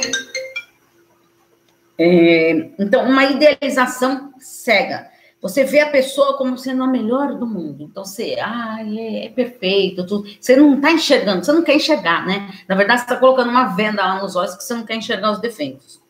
É, 1.96 2.50
então, 2.78 3.04
uma 3.04 3.24
idealização 3.26 4.32
cega. 4.38 5.13
Você 5.44 5.62
vê 5.62 5.80
a 5.80 5.90
pessoa 5.90 6.38
como 6.38 6.57
sendo 6.57 6.83
a 6.83 6.87
melhor 6.87 7.35
do 7.35 7.46
mundo. 7.46 7.83
Então, 7.83 8.02
você, 8.02 8.38
ah, 8.40 8.78
é, 8.80 9.26
é 9.26 9.28
perfeito. 9.28 10.07
Tudo. 10.07 10.26
Você 10.40 10.57
não 10.57 10.76
está 10.76 10.90
enxergando, 10.90 11.44
você 11.44 11.52
não 11.52 11.61
quer 11.61 11.76
enxergar, 11.76 12.26
né? 12.26 12.50
Na 12.66 12.74
verdade, 12.74 13.00
você 13.00 13.04
está 13.04 13.16
colocando 13.18 13.50
uma 13.50 13.76
venda 13.76 14.02
lá 14.02 14.22
nos 14.22 14.37
olhos 14.37 14.54
que 14.54 14.64
você 14.64 14.72
não 14.72 14.87
quer 14.87 14.94
enxergar 14.94 15.33
os 15.33 15.40
defeitos. 15.42 16.00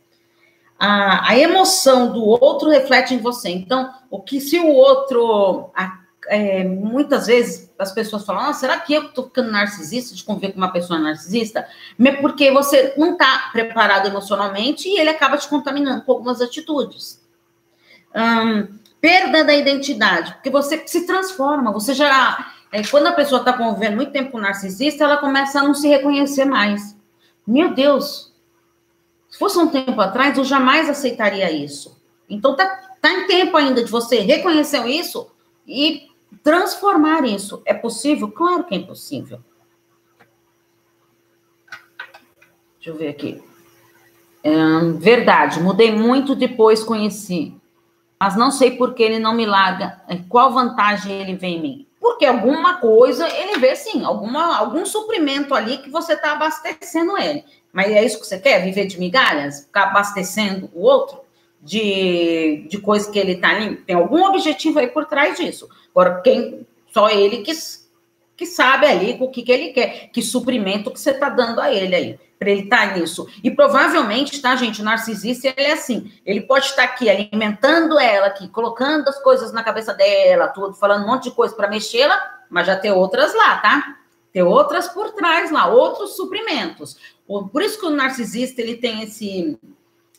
A, 0.79 1.31
a 1.31 1.37
emoção 1.37 2.13
do 2.13 2.25
outro 2.25 2.71
reflete 2.71 3.13
em 3.13 3.19
você. 3.19 3.51
Então, 3.51 3.93
o 4.09 4.21
que 4.21 4.41
se 4.41 4.57
o 4.61 4.69
outro. 4.69 5.69
A, 5.75 5.99
é, 6.29 6.63
muitas 6.63 7.27
vezes 7.27 7.73
as 7.77 7.91
pessoas 7.91 8.25
falam: 8.25 8.43
ah, 8.43 8.53
será 8.53 8.79
que 8.79 8.95
eu 8.95 9.07
estou 9.07 9.25
ficando 9.25 9.51
narcisista 9.51 10.15
de 10.15 10.23
conviver 10.23 10.53
com 10.53 10.59
uma 10.59 10.71
pessoa 10.71 11.01
narcisista? 11.01 11.67
Porque 12.21 12.53
você 12.53 12.95
não 12.97 13.15
está 13.15 13.51
preparado 13.51 14.07
emocionalmente 14.07 14.89
e 14.89 14.97
ele 14.97 15.11
acaba 15.11 15.37
te 15.37 15.49
contaminando 15.49 16.03
com 16.03 16.13
algumas 16.13 16.41
atitudes. 16.41 17.21
Hum, 18.15 18.84
perda 19.05 19.45
da 19.45 19.55
identidade, 19.55 20.33
porque 20.33 20.49
você 20.49 20.83
se 20.87 21.05
transforma, 21.05 21.71
você 21.71 21.93
já. 21.93 22.55
É, 22.73 22.83
quando 22.87 23.09
a 23.09 23.13
pessoa 23.13 23.41
está 23.41 23.53
convivendo 23.53 23.97
muito 23.97 24.13
tempo 24.13 24.31
com 24.31 24.39
narcisista, 24.39 25.05
ela 25.05 25.19
começa 25.19 25.61
a 25.61 25.63
não 25.63 25.75
se 25.75 25.87
reconhecer 25.87 26.47
mais. 26.47 26.97
Meu 27.47 27.75
Deus, 27.75 28.33
se 29.29 29.39
fosse 29.39 29.59
um 29.59 29.69
tempo 29.69 30.01
atrás, 30.01 30.39
eu 30.39 30.45
jamais 30.45 30.89
aceitaria 30.89 31.53
isso. 31.53 32.01
Então, 32.31 32.57
tá, 32.57 32.67
tá 32.99 33.13
em 33.13 33.27
tempo 33.27 33.55
ainda 33.59 33.85
de 33.85 33.91
você 33.91 34.21
reconhecer 34.21 34.83
isso 34.87 35.31
e 35.67 36.09
transformar 36.43 37.27
isso. 37.27 37.61
É 37.67 37.75
possível? 37.75 38.31
Claro 38.31 38.65
que 38.65 38.75
é 38.75 38.79
impossível. 38.79 39.39
Deixa 42.77 42.89
eu 42.89 42.97
ver 42.97 43.09
aqui. 43.09 43.43
É, 44.43 44.55
verdade, 44.97 45.61
mudei 45.61 45.93
muito 45.95 46.35
depois 46.35 46.83
conheci. 46.83 47.55
Mas 48.25 48.37
não 48.37 48.51
sei 48.51 48.71
por 48.71 48.95
que 48.95 49.03
ele 49.03 49.19
não 49.19 49.35
me 49.35 49.45
larga. 49.45 50.01
É, 50.09 50.17
qual 50.31 50.51
vantagem 50.51 51.21
ele 51.21 51.35
vê 51.35 51.49
em 51.49 51.61
mim? 51.61 51.87
Porque 52.01 52.25
alguma 52.25 52.79
coisa 52.79 53.29
ele 53.29 53.59
vê 53.59 53.77
sim, 53.77 54.03
alguma, 54.03 54.57
algum 54.57 54.87
suprimento 54.87 55.55
ali 55.55 55.77
que 55.77 55.91
você 55.91 56.15
está 56.15 56.33
abastecendo 56.33 57.19
ele. 57.19 57.45
Mas 57.71 57.93
é 57.93 58.03
isso 58.03 58.19
que 58.19 58.27
você 58.27 58.39
quer? 58.39 58.65
Viver 58.65 58.87
de 58.87 58.99
migalhas? 58.99 59.67
Ficar 59.67 59.89
abastecendo 59.89 60.71
o 60.73 60.85
outro? 60.85 61.19
De, 61.61 62.67
de 62.71 62.79
coisa 62.79 63.13
que 63.13 63.19
ele 63.19 63.33
está 63.33 63.51
ali? 63.51 63.77
Tem 63.77 63.95
algum 63.95 64.25
objetivo 64.25 64.79
aí 64.79 64.87
por 64.87 65.05
trás 65.05 65.37
disso. 65.37 65.69
Agora, 65.91 66.23
quem, 66.23 66.67
só 66.95 67.11
ele 67.11 67.43
que, 67.43 67.53
que 68.39 68.47
sabe 68.47 68.87
ali 68.87 69.19
o 69.21 69.29
que, 69.29 69.43
que 69.43 69.53
ele 69.53 69.69
quer, 69.69 70.09
que 70.11 70.23
suprimento 70.23 70.91
que 70.91 70.99
você 70.99 71.11
está 71.11 71.29
dando 71.29 71.61
a 71.61 71.71
ele 71.71 71.95
aí, 71.95 72.19
para 72.39 72.51
ele 72.51 72.63
estar 72.63 72.89
tá 72.89 72.97
nisso. 72.97 73.27
E 73.43 73.51
provavelmente, 73.51 74.41
tá, 74.41 74.55
gente, 74.57 74.81
o 74.81 74.85
narcisista, 74.85 75.49
ele 75.49 75.69
é 75.69 75.73
assim, 75.73 76.13
ele 76.25 76.43
pode 76.43 76.67
estar 76.67 76.83
aqui 76.83 77.09
alimentando 77.09 77.99
ela, 77.99 78.27
aqui, 78.27 78.49
colocando 78.49 79.09
as 79.09 79.19
coisas 79.23 79.53
na 79.53 79.63
cabeça 79.63 79.95
dela, 79.95 80.49
tudo, 80.49 80.75
falando 80.75 81.05
um 81.05 81.07
monte 81.07 81.25
de 81.25 81.33
coisa 81.33 81.55
para 81.55 81.69
mexê-la, 81.69 82.21
mas 82.51 82.67
já 82.67 82.77
tem 82.77 82.91
outras 82.91 83.35
lá, 83.35 83.57
tá? 83.59 83.97
Tem 84.33 84.43
outras 84.43 84.89
por 84.89 85.13
trás 85.13 85.51
lá, 85.51 85.67
outros 85.67 86.17
suprimentos. 86.17 86.97
Por 87.27 87.63
isso 87.63 87.79
que 87.79 87.87
o 87.87 87.91
narcisista, 87.91 88.61
ele 88.61 88.77
tem 88.77 89.03
esse... 89.03 89.59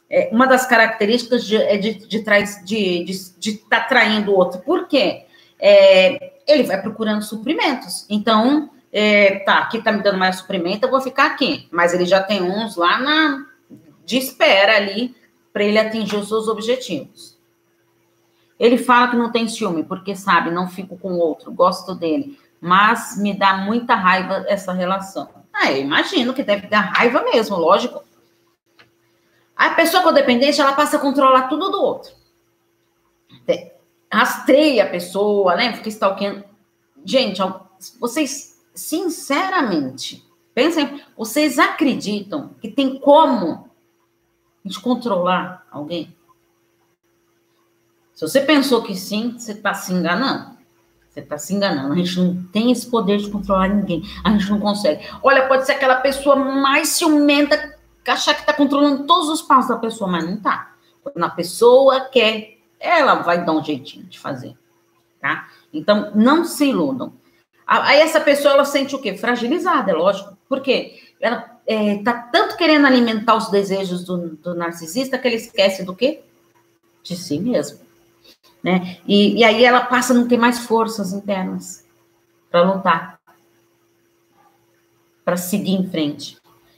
É, 0.09 0.29
uma 0.31 0.45
das 0.45 0.67
características 0.67 1.43
de 1.43 1.55
estar 1.55 1.77
de, 1.77 1.93
de, 2.07 2.23
de, 2.63 3.05
de, 3.05 3.39
de 3.39 3.57
tá 3.57 3.81
traindo 3.81 4.31
o 4.31 4.35
outro. 4.35 4.61
Por 4.61 4.87
quê? 4.87 5.25
é, 5.59 6.33
ele 6.47 6.63
vai 6.63 6.81
procurando 6.81 7.21
suprimentos. 7.23 8.05
Então, 8.09 8.69
é, 8.97 9.39
tá, 9.39 9.59
aqui 9.59 9.81
tá 9.81 9.91
me 9.91 10.01
dando 10.01 10.17
mais 10.17 10.37
suprimento, 10.37 10.85
eu 10.85 10.89
vou 10.89 11.01
ficar 11.01 11.25
aqui. 11.25 11.67
Mas 11.71 11.93
ele 11.93 12.05
já 12.05 12.23
tem 12.23 12.41
uns 12.41 12.75
lá 12.75 12.99
na 12.99 13.45
de 14.05 14.17
espera 14.17 14.77
ali 14.77 15.15
para 15.51 15.63
ele 15.63 15.77
atingir 15.77 16.15
os 16.15 16.27
seus 16.27 16.47
objetivos. 16.47 17.37
Ele 18.59 18.77
fala 18.77 19.09
que 19.09 19.17
não 19.17 19.31
tem 19.31 19.47
ciúme, 19.47 19.83
porque 19.83 20.15
sabe, 20.15 20.51
não 20.51 20.67
fico 20.67 20.97
com 20.97 21.13
outro, 21.17 21.51
gosto 21.51 21.93
dele, 21.93 22.39
mas 22.61 23.17
me 23.17 23.33
dá 23.33 23.57
muita 23.57 23.95
raiva 23.95 24.45
essa 24.47 24.71
relação. 24.71 25.27
Ah, 25.51 25.71
eu 25.71 25.81
imagino 25.81 26.33
que 26.33 26.43
deve 26.43 26.67
dar 26.67 26.81
raiva 26.81 27.21
mesmo, 27.23 27.57
lógico. 27.57 28.01
A 29.55 29.71
pessoa 29.71 30.03
codependente, 30.03 30.61
ela 30.61 30.73
passa 30.73 30.97
a 30.97 30.99
controlar 30.99 31.47
tudo 31.49 31.69
do 31.69 31.81
outro 31.81 32.13
rastreia 34.15 34.85
a 34.85 34.89
pessoa, 34.89 35.55
né? 35.55 35.73
Fica 35.73 35.89
stalkeando. 35.89 36.43
Gente, 37.03 37.41
vocês, 37.99 38.54
sinceramente, 38.75 40.23
pensem, 40.53 41.01
vocês 41.17 41.57
acreditam 41.57 42.51
que 42.61 42.69
tem 42.69 42.99
como 42.99 43.69
a 44.63 44.67
gente 44.67 44.79
controlar 44.79 45.65
alguém? 45.71 46.13
Se 48.13 48.21
você 48.21 48.41
pensou 48.41 48.83
que 48.83 48.95
sim, 48.95 49.35
você 49.37 49.53
está 49.53 49.73
se 49.73 49.91
enganando. 49.91 50.55
Você 51.09 51.19
está 51.21 51.37
se 51.37 51.53
enganando. 51.53 51.93
A 51.93 51.95
gente 51.95 52.19
não 52.19 52.43
tem 52.51 52.71
esse 52.71 52.89
poder 52.89 53.17
de 53.17 53.29
controlar 53.29 53.69
ninguém. 53.69 54.03
A 54.23 54.31
gente 54.31 54.49
não 54.49 54.59
consegue. 54.59 55.05
Olha, 55.23 55.47
pode 55.47 55.65
ser 55.65 55.73
aquela 55.73 55.95
pessoa 55.97 56.35
mais 56.35 56.89
ciumenta 56.89 57.75
achar 58.11 58.33
que 58.33 58.41
está 58.41 58.53
controlando 58.53 59.05
todos 59.05 59.29
os 59.29 59.41
passos 59.41 59.69
da 59.69 59.77
pessoa, 59.77 60.09
mas 60.09 60.23
não 60.23 60.35
está. 60.35 60.75
Quando 61.03 61.23
a 61.23 61.29
pessoa 61.29 62.01
quer, 62.01 62.57
ela 62.79 63.15
vai 63.15 63.43
dar 63.43 63.53
um 63.53 63.63
jeitinho 63.63 64.05
de 64.05 64.19
fazer, 64.19 64.55
tá? 65.19 65.47
Então, 65.73 66.11
não 66.15 66.43
se 66.43 66.65
iludam. 66.69 67.13
Aí 67.65 67.99
essa 67.99 68.21
pessoa, 68.21 68.53
ela 68.53 68.65
sente 68.65 68.95
o 68.95 68.99
quê? 68.99 69.15
Fragilizada, 69.15 69.91
é 69.91 69.93
lógico. 69.93 70.37
Por 70.47 70.61
quê? 70.61 71.01
Ela 71.19 71.59
é, 71.65 71.97
tá 72.03 72.13
tanto 72.13 72.55
querendo 72.55 72.85
alimentar 72.85 73.35
os 73.35 73.49
desejos 73.49 74.03
do, 74.03 74.35
do 74.35 74.53
narcisista 74.53 75.17
que 75.17 75.27
ele 75.27 75.37
esquece 75.37 75.83
do 75.83 75.95
quê? 75.95 76.21
De 77.03 77.15
si 77.15 77.39
mesmo. 77.39 77.79
Né? 78.63 78.97
E, 79.07 79.39
e 79.39 79.43
aí 79.43 79.63
ela 79.63 79.81
passa 79.81 80.13
a 80.13 80.15
não 80.15 80.27
ter 80.27 80.37
mais 80.37 80.59
forças 80.59 81.13
internas 81.13 81.85
para 82.51 82.61
lutar, 82.61 83.19
para 85.23 85.37
seguir 85.37 85.73
em 85.73 85.89
frente. 85.89 86.37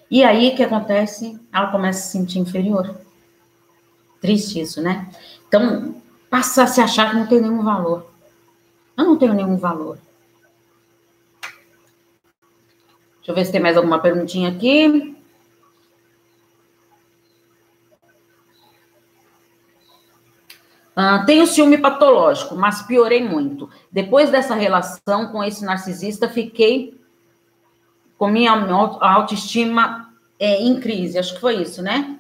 E 0.10 0.23
aí 0.23 0.50
o 0.50 0.56
que 0.56 0.63
acontece? 0.63 1.39
Ela 1.52 1.67
começa 1.67 2.00
a 2.00 2.04
se 2.04 2.12
sentir 2.12 2.39
inferior. 2.39 2.95
Triste 4.21 4.62
isso, 4.62 4.82
né? 4.82 5.10
Então, 5.47 5.95
passa 6.30 6.63
a 6.63 6.67
se 6.67 6.82
achar 6.82 7.10
que 7.10 7.17
não 7.17 7.28
tem 7.28 7.41
nenhum 7.41 7.62
valor. 7.62 8.10
Eu 8.97 9.06
não 9.06 9.17
tenho 9.17 9.34
nenhum 9.34 9.58
valor. 9.58 10.00
Deixa 13.27 13.31
eu 13.31 13.43
ver 13.43 13.45
se 13.45 13.51
tem 13.51 13.59
mais 13.59 13.75
alguma 13.75 13.99
perguntinha 13.99 14.47
aqui. 14.47 15.13
Uh, 20.95 21.25
tenho 21.25 21.45
ciúme 21.45 21.77
patológico, 21.77 22.55
mas 22.55 22.83
piorei 22.83 23.21
muito. 23.21 23.69
Depois 23.91 24.31
dessa 24.31 24.55
relação 24.55 25.29
com 25.29 25.43
esse 25.43 25.65
narcisista, 25.65 26.29
fiquei 26.29 26.97
com 28.17 28.29
minha 28.29 28.53
autoestima 28.53 30.09
é, 30.39 30.61
em 30.61 30.79
crise. 30.79 31.19
Acho 31.19 31.33
que 31.33 31.41
foi 31.41 31.61
isso, 31.61 31.81
né? 31.81 32.17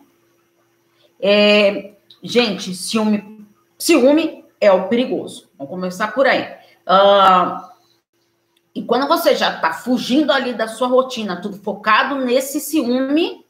É, 1.21 1.93
gente, 2.21 2.75
ciúme, 2.75 3.47
ciúme 3.79 4.43
é 4.59 4.69
o 4.73 4.89
perigoso. 4.89 5.47
Vamos 5.57 5.71
começar 5.71 6.13
por 6.13 6.27
aí. 6.27 6.53
Uh, 6.85 7.76
e 8.77 8.83
quando 8.83 9.07
você 9.07 9.35
já 9.35 9.55
está 9.55 9.73
fugindo 9.73 10.31
ali 10.31 10.53
da 10.53 10.67
sua 10.67 10.87
rotina, 10.87 11.41
tudo 11.41 11.57
focado 11.57 12.13
nesse 12.13 12.59
ciúme, 12.59 13.43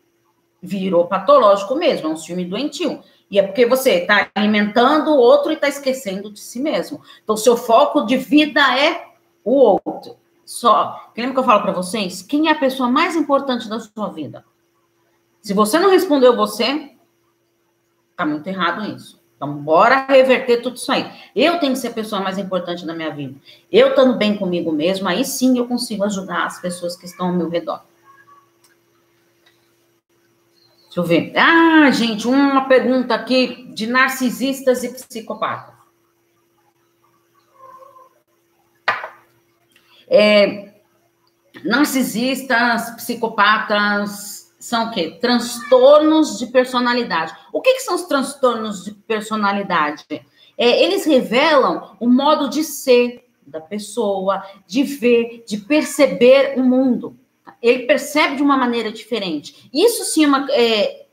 virou 0.62 1.06
patológico 1.06 1.76
mesmo, 1.76 2.08
é 2.08 2.12
um 2.12 2.16
ciúme 2.16 2.46
doentio. 2.46 3.04
E 3.30 3.38
é 3.38 3.44
porque 3.44 3.66
você 3.66 3.96
está 3.96 4.30
alimentando 4.34 5.12
o 5.12 5.18
outro 5.18 5.52
e 5.52 5.56
está 5.56 5.68
esquecendo 5.68 6.32
de 6.32 6.40
si 6.40 6.62
mesmo. 6.62 7.02
Então, 7.22 7.36
seu 7.36 7.58
foco 7.58 8.06
de 8.06 8.16
vida 8.16 8.62
é 8.80 9.06
o 9.44 9.80
outro. 9.86 10.16
Só. 10.46 11.12
Lembra 11.18 11.34
que 11.34 11.40
eu 11.40 11.44
falo 11.44 11.62
para 11.62 11.74
vocês? 11.74 12.22
Quem 12.22 12.48
é 12.48 12.54
a 12.54 12.58
pessoa 12.58 12.90
mais 12.90 13.14
importante 13.14 13.68
da 13.68 13.82
sua 13.82 14.08
vida? 14.08 14.46
Se 15.42 15.54
você 15.54 15.78
não 15.78 15.90
respondeu 15.90 16.38
você, 16.38 16.96
tá 18.16 18.26
muito 18.26 18.48
errado 18.48 18.96
isso. 18.96 19.22
Então, 19.38 19.54
bora 19.54 20.08
reverter 20.08 20.64
tudo 20.64 20.78
isso 20.78 20.92
aí. 20.92 21.10
Eu 21.36 21.60
tenho 21.60 21.74
que 21.74 21.80
ser 21.80 21.90
a 21.90 21.94
pessoa 21.94 22.20
mais 22.20 22.40
importante 22.40 22.86
da 22.86 22.94
minha 22.96 23.14
vida. 23.14 23.40
Eu 23.72 23.90
estando 23.90 24.18
bem 24.18 24.36
comigo 24.36 24.72
mesmo, 24.72 25.08
aí 25.08 25.24
sim 25.24 25.60
eu 25.60 25.68
consigo 25.68 26.04
ajudar 26.04 26.46
as 26.46 26.60
pessoas 26.60 26.98
que 26.98 27.06
estão 27.06 27.28
ao 27.28 27.34
meu 27.34 27.48
redor. 27.48 27.82
Deixa 30.86 31.00
eu 31.00 31.04
ver. 31.04 31.34
Ah, 31.38 31.92
gente, 31.92 32.28
uma 32.28 32.68
pergunta 32.68 33.14
aqui 33.14 33.72
de 33.76 33.86
narcisistas 33.86 34.84
e 34.84 34.90
psicopatas. 34.90 35.76
É, 40.08 40.74
narcisistas, 41.64 42.90
psicopatas, 42.96 44.47
são 44.68 44.88
o 44.88 44.92
quê? 44.92 45.18
Transtornos 45.22 46.38
de 46.38 46.48
personalidade. 46.48 47.34
O 47.54 47.62
que, 47.62 47.76
que 47.76 47.80
são 47.80 47.96
os 47.96 48.04
transtornos 48.04 48.84
de 48.84 48.92
personalidade? 48.92 50.06
É, 50.58 50.84
eles 50.84 51.06
revelam 51.06 51.96
o 52.02 52.08
modo 52.10 52.50
de 52.50 52.66
ser 52.66 53.24
da 53.46 53.62
pessoa, 53.62 54.44
de 54.68 54.84
ver, 54.84 55.46
de 55.48 55.60
perceber 55.60 56.60
o 56.60 56.64
mundo. 56.64 57.16
Ele 57.62 57.84
percebe 57.84 58.36
de 58.36 58.44
uma 58.44 58.58
maneira 58.58 58.92
diferente. 58.92 59.70
Isso 59.74 60.04
sim 60.04 60.26
é, 60.26 60.28
uma, 60.28 60.48
é, 60.52 61.06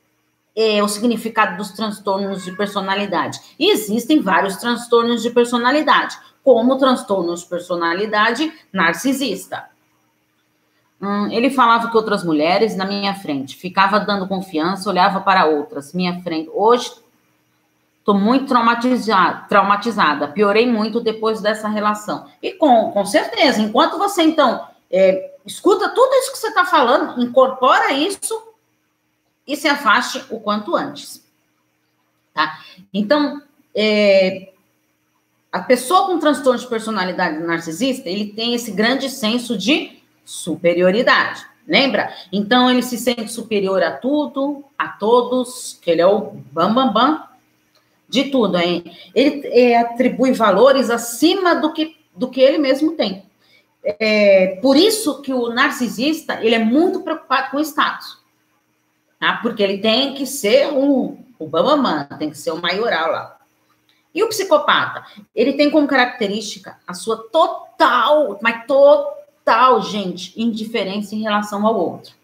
é 0.57 0.83
o 0.83 0.88
significado 0.88 1.57
dos 1.57 1.71
transtornos 1.71 2.45
de 2.45 2.57
personalidade. 2.57 3.40
E 3.57 3.71
existem 3.71 4.21
vários 4.21 4.57
transtornos 4.57 5.23
de 5.23 5.31
personalidade, 5.31 6.19
como 6.43 6.75
o 6.75 6.79
transtorno 6.79 7.33
de 7.37 7.47
personalidade 7.47 8.53
narcisista. 8.73 9.73
Hum, 11.05 11.31
ele 11.31 11.51
falava 11.51 11.90
que 11.90 11.97
outras 11.99 12.25
mulheres 12.25 12.75
na 12.75 12.87
minha 12.87 13.14
frente, 13.14 13.57
ficava 13.57 14.01
dando 14.01 14.27
confiança, 14.27 14.88
olhava 14.88 15.21
para 15.21 15.45
outras, 15.45 15.93
minha 15.93 16.23
frente. 16.23 16.49
Hoje 16.55 16.90
estou 17.99 18.14
muito 18.14 18.47
traumatizada, 18.47 19.47
traumatizada, 19.47 20.29
piorei 20.29 20.67
muito 20.67 21.03
depois 21.03 21.43
dessa 21.43 21.69
relação. 21.69 22.27
E 22.43 22.53
com, 22.53 22.90
com 22.90 23.05
certeza, 23.05 23.61
enquanto 23.61 23.99
você 23.99 24.23
então 24.23 24.67
é, 24.90 25.35
escuta 25.45 25.90
tudo 25.90 26.14
isso 26.14 26.33
que 26.33 26.38
você 26.38 26.49
está 26.49 26.64
falando, 26.64 27.21
incorpora 27.21 27.93
isso 27.93 28.43
e 29.47 29.55
se 29.57 29.69
afaste 29.69 30.25
o 30.31 30.40
quanto 30.40 30.75
antes. 30.75 31.23
Tá? 32.33 32.61
Então, 32.95 33.43
é, 33.75 34.55
a 35.53 35.61
pessoa 35.61 36.07
com 36.07 36.19
transtorno 36.19 36.59
de 36.59 36.67
personalidade 36.67 37.40
narcisista, 37.40 38.09
ele 38.09 38.33
tem 38.33 38.55
esse 38.55 38.71
grande 38.71 39.11
senso 39.11 39.59
de 39.59 40.03
superioridade. 40.25 41.45
Lembra? 41.67 42.13
Então 42.31 42.71
ele 42.71 42.83
se 42.83 42.99
sente 42.99 43.33
superior 43.33 43.83
a 43.83 43.93
tudo, 43.93 44.65
a 44.79 44.89
todos, 44.89 45.79
que 45.81 45.91
ele 45.91 46.03
é 46.03 46.07
o 46.07 46.33
bam 46.53 46.75
bam 46.75 46.93
bam 46.93 47.23
de 48.09 48.25
tudo, 48.25 48.59
hein? 48.59 48.85
Ele 49.15 49.47
é, 49.49 49.79
atribui 49.79 50.33
valores 50.33 50.91
acima 50.91 51.55
do 51.55 51.73
que 51.73 51.97
do 52.15 52.29
que 52.29 52.41
ele 52.41 52.59
mesmo 52.59 52.93
tem. 52.93 53.25
É, 53.83 54.59
por 54.63 54.77
isso 54.77 55.21
que 55.21 55.33
o 55.33 55.49
narcisista 55.49 56.39
ele 56.43 56.55
é 56.55 56.59
muito 56.59 57.01
preocupado 57.01 57.51
com 57.51 57.57
o 57.57 57.61
status, 57.61 58.19
tá? 59.19 59.39
Porque 59.43 59.63
ele 59.63 59.79
tem 59.79 60.15
que 60.15 60.27
ser 60.27 60.69
um, 60.69 61.19
o 61.39 61.47
bambamã, 61.49 62.05
tem 62.19 62.31
que 62.31 62.39
ser 62.39 62.53
o 62.53 62.61
maioral 62.61 63.11
lá. 63.11 63.39
E 64.15 64.23
o 64.23 64.29
psicopata, 64.29 65.05
ele 65.35 65.55
tem 65.55 65.71
como 65.71 65.89
característica 65.89 66.79
a 66.87 66.95
sua 66.95 67.17
total, 67.17 68.39
mas 68.41 68.65
total 68.67 69.24
total, 69.44 69.83
gente, 69.83 70.33
indiferença 70.40 71.14
em 71.14 71.20
relação 71.20 71.66
ao 71.66 71.78
outro. 71.78 72.14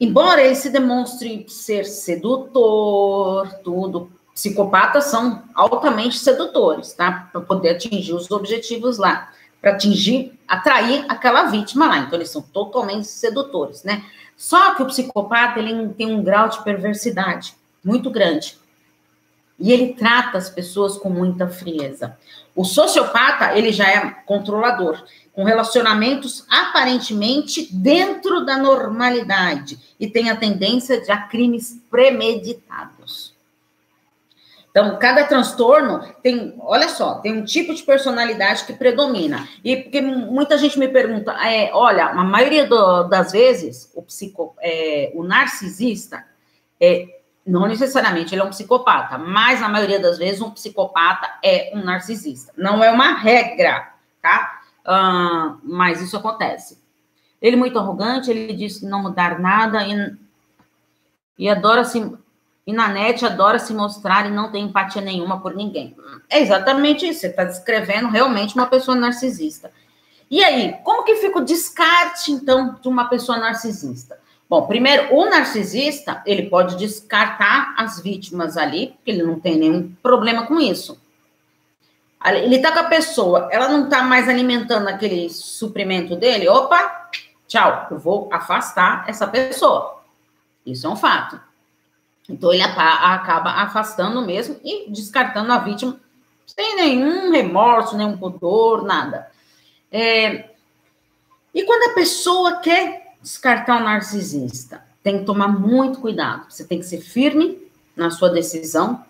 embora 0.00 0.42
ele 0.42 0.54
se 0.54 0.70
demonstre 0.70 1.44
ser 1.48 1.84
sedutor, 1.84 3.52
tudo, 3.64 4.10
psicopatas 4.34 5.04
são 5.06 5.42
altamente 5.54 6.18
sedutores, 6.18 6.92
tá? 6.92 7.28
Para 7.32 7.40
poder 7.40 7.70
atingir 7.70 8.14
os 8.14 8.30
objetivos 8.30 8.98
lá, 8.98 9.32
para 9.60 9.72
atingir, 9.72 10.38
atrair 10.46 11.04
aquela 11.08 11.44
vítima 11.44 11.88
lá. 11.88 11.98
Então, 11.98 12.18
eles 12.18 12.30
são 12.30 12.40
totalmente 12.40 13.06
sedutores, 13.06 13.82
né? 13.82 14.04
Só 14.36 14.74
que 14.76 14.82
o 14.82 14.86
psicopata, 14.86 15.58
ele 15.58 15.88
tem 15.94 16.14
um 16.14 16.22
grau 16.22 16.48
de 16.48 16.62
perversidade 16.62 17.54
muito 17.84 18.08
grande. 18.08 18.56
E 19.58 19.72
ele 19.72 19.94
trata 19.94 20.38
as 20.38 20.48
pessoas 20.48 20.96
com 20.96 21.10
muita 21.10 21.48
frieza. 21.48 22.16
O 22.54 22.64
sociopata, 22.64 23.56
ele 23.56 23.72
já 23.72 23.88
é 23.88 24.10
controlador, 24.24 25.04
com 25.32 25.44
relacionamentos 25.44 26.44
aparentemente 26.50 27.72
dentro 27.72 28.44
da 28.44 28.58
normalidade 28.58 29.78
e 29.98 30.08
tem 30.08 30.30
a 30.30 30.36
tendência 30.36 31.00
de 31.00 31.10
a 31.10 31.18
crimes 31.18 31.80
premeditados. 31.90 33.36
Então, 34.70 34.98
cada 34.98 35.24
transtorno 35.24 36.12
tem, 36.22 36.54
olha 36.60 36.88
só, 36.88 37.14
tem 37.16 37.32
um 37.32 37.44
tipo 37.44 37.74
de 37.74 37.82
personalidade 37.82 38.64
que 38.64 38.72
predomina. 38.72 39.48
E 39.64 39.76
porque 39.76 40.00
muita 40.00 40.58
gente 40.58 40.78
me 40.78 40.88
pergunta, 40.88 41.32
é, 41.32 41.70
olha, 41.72 42.06
a 42.06 42.24
maioria 42.24 42.66
do, 42.66 43.04
das 43.04 43.32
vezes, 43.32 43.90
o, 43.94 44.02
psico, 44.02 44.54
é, 44.60 45.10
o 45.14 45.24
narcisista, 45.24 46.24
é, 46.80 47.06
não 47.48 47.66
necessariamente 47.66 48.34
ele 48.34 48.42
é 48.42 48.44
um 48.44 48.50
psicopata, 48.50 49.16
mas 49.16 49.60
na 49.60 49.68
maioria 49.68 49.98
das 49.98 50.18
vezes 50.18 50.42
um 50.42 50.50
psicopata 50.50 51.38
é 51.42 51.72
um 51.74 51.82
narcisista. 51.82 52.52
Não 52.56 52.84
é 52.84 52.90
uma 52.90 53.14
regra, 53.14 53.94
tá? 54.20 54.60
Uh, 54.86 55.58
mas 55.64 56.02
isso 56.02 56.16
acontece. 56.16 56.78
Ele 57.40 57.56
é 57.56 57.58
muito 57.58 57.78
arrogante, 57.78 58.30
ele 58.30 58.52
diz 58.52 58.82
não 58.82 59.02
mudar 59.02 59.38
nada 59.38 59.82
e, 59.86 60.16
e 61.38 61.48
adora 61.48 61.84
se 61.84 61.98
e 62.66 62.72
na 62.72 62.86
net 62.86 63.24
adora 63.24 63.58
se 63.58 63.72
mostrar 63.72 64.26
e 64.26 64.30
não 64.30 64.52
tem 64.52 64.66
empatia 64.66 65.00
nenhuma 65.00 65.40
por 65.40 65.54
ninguém. 65.54 65.96
É 66.28 66.38
exatamente 66.38 67.08
isso. 67.08 67.20
Você 67.20 67.28
está 67.28 67.42
descrevendo 67.44 68.10
realmente 68.10 68.54
uma 68.54 68.66
pessoa 68.66 68.94
narcisista. 68.94 69.72
E 70.30 70.44
aí, 70.44 70.74
como 70.84 71.02
que 71.02 71.14
fica 71.14 71.38
o 71.38 71.44
descarte 71.44 72.30
então 72.30 72.74
de 72.74 72.86
uma 72.86 73.06
pessoa 73.06 73.38
narcisista? 73.38 74.20
Bom, 74.48 74.66
primeiro, 74.66 75.14
o 75.14 75.26
narcisista, 75.26 76.22
ele 76.24 76.48
pode 76.48 76.76
descartar 76.76 77.74
as 77.76 78.00
vítimas 78.00 78.56
ali, 78.56 78.94
porque 78.96 79.10
ele 79.10 79.22
não 79.22 79.38
tem 79.38 79.58
nenhum 79.58 79.92
problema 80.02 80.46
com 80.46 80.58
isso. 80.58 80.98
Ele 82.24 82.58
tá 82.58 82.72
com 82.72 82.78
a 82.78 82.84
pessoa, 82.84 83.48
ela 83.52 83.68
não 83.68 83.88
tá 83.88 84.02
mais 84.02 84.28
alimentando 84.28 84.88
aquele 84.88 85.28
suprimento 85.28 86.16
dele, 86.16 86.48
opa, 86.48 87.10
tchau, 87.46 87.88
eu 87.90 87.98
vou 87.98 88.28
afastar 88.32 89.04
essa 89.06 89.26
pessoa. 89.26 90.02
Isso 90.64 90.86
é 90.86 90.90
um 90.90 90.96
fato. 90.96 91.40
Então 92.28 92.52
ele 92.52 92.62
acaba 92.62 93.50
afastando 93.50 94.20
mesmo 94.22 94.58
e 94.64 94.90
descartando 94.90 95.52
a 95.52 95.58
vítima 95.58 96.00
sem 96.46 96.74
nenhum 96.76 97.30
remorso, 97.30 97.96
nenhum 97.96 98.16
pudor, 98.16 98.82
nada. 98.82 99.30
É... 99.92 100.50
E 101.54 101.62
quando 101.64 101.90
a 101.90 101.94
pessoa 101.94 102.56
quer 102.56 103.07
descartar 103.22 103.80
o 103.80 103.84
narcisista, 103.84 104.82
tem 105.02 105.18
que 105.18 105.24
tomar 105.24 105.48
muito 105.48 106.00
cuidado. 106.00 106.50
Você 106.50 106.64
tem 106.64 106.78
que 106.78 106.86
ser 106.86 107.00
firme 107.00 107.58
na 107.96 108.10
sua 108.10 108.28
decisão, 108.30 109.04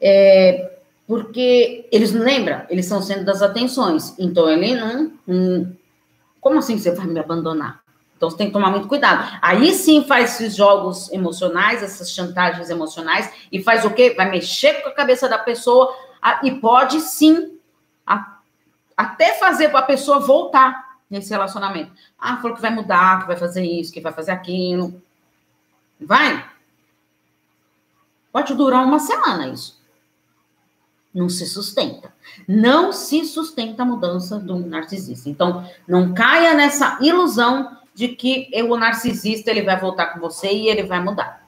é... 0.00 0.78
porque 1.06 1.88
eles 1.92 2.12
não 2.12 2.24
lembram, 2.24 2.62
eles 2.68 2.86
são 2.86 3.02
sendo 3.02 3.24
das 3.24 3.42
atenções. 3.42 4.14
Então 4.18 4.48
ele 4.48 4.74
não. 4.74 5.12
Como 6.40 6.58
assim 6.58 6.78
você 6.78 6.92
vai 6.92 7.06
me 7.06 7.20
abandonar? 7.20 7.82
Então 8.16 8.30
você 8.30 8.36
tem 8.36 8.46
que 8.46 8.52
tomar 8.52 8.70
muito 8.70 8.88
cuidado. 8.88 9.38
Aí 9.42 9.72
sim 9.74 10.04
faz 10.04 10.34
esses 10.34 10.56
jogos 10.56 11.12
emocionais, 11.12 11.82
essas 11.82 12.10
chantagens 12.10 12.70
emocionais, 12.70 13.30
e 13.52 13.62
faz 13.62 13.84
o 13.84 13.90
quê? 13.90 14.14
Vai 14.16 14.30
mexer 14.30 14.82
com 14.82 14.88
a 14.88 14.94
cabeça 14.94 15.28
da 15.28 15.38
pessoa 15.38 15.94
e 16.42 16.50
pode 16.52 17.00
sim 17.00 17.58
a, 18.06 18.38
até 18.96 19.34
fazer 19.34 19.74
a 19.76 19.82
pessoa 19.82 20.20
voltar 20.20 20.85
nesse 21.08 21.30
relacionamento. 21.30 21.92
Ah, 22.18 22.36
falou 22.36 22.54
que 22.54 22.62
vai 22.62 22.70
mudar, 22.70 23.20
que 23.20 23.26
vai 23.26 23.36
fazer 23.36 23.64
isso, 23.64 23.92
que 23.92 24.00
vai 24.00 24.12
fazer 24.12 24.32
aquilo. 24.32 25.00
Vai. 26.00 26.44
Pode 28.32 28.54
durar 28.54 28.84
uma 28.84 28.98
semana 28.98 29.48
isso. 29.48 29.80
Não 31.14 31.28
se 31.28 31.46
sustenta. 31.46 32.12
Não 32.46 32.92
se 32.92 33.24
sustenta 33.24 33.82
a 33.82 33.86
mudança 33.86 34.38
do 34.38 34.58
narcisista. 34.58 35.30
Então, 35.30 35.66
não 35.88 36.12
caia 36.12 36.52
nessa 36.52 36.98
ilusão 37.00 37.76
de 37.94 38.08
que 38.08 38.50
o 38.68 38.76
narcisista 38.76 39.50
ele 39.50 39.62
vai 39.62 39.80
voltar 39.80 40.08
com 40.08 40.20
você 40.20 40.52
e 40.52 40.68
ele 40.68 40.82
vai 40.82 41.02
mudar. 41.02 41.46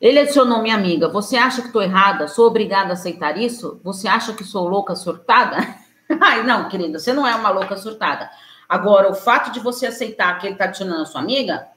Ele 0.00 0.18
adicionou 0.18 0.62
minha 0.62 0.74
amiga. 0.74 1.08
Você 1.08 1.36
acha 1.36 1.60
que 1.60 1.68
estou 1.68 1.82
errada? 1.82 2.28
Sou 2.28 2.46
obrigada 2.46 2.90
a 2.90 2.92
aceitar 2.94 3.36
isso? 3.36 3.80
Você 3.82 4.08
acha 4.08 4.32
que 4.32 4.44
sou 4.44 4.66
louca 4.66 4.94
surtada? 4.94 5.58
Ai, 6.26 6.42
não, 6.42 6.68
querida, 6.68 6.98
você 6.98 7.12
não 7.12 7.26
é 7.26 7.34
uma 7.34 7.50
louca 7.50 7.76
surtada. 7.76 8.28
Agora, 8.68 9.10
o 9.10 9.14
fato 9.14 9.52
de 9.52 9.60
você 9.60 9.86
aceitar 9.86 10.38
que 10.38 10.46
ele 10.46 10.54
está 10.54 10.64
adicionando 10.64 11.02
a 11.02 11.06
sua 11.06 11.20
amiga 11.20 11.68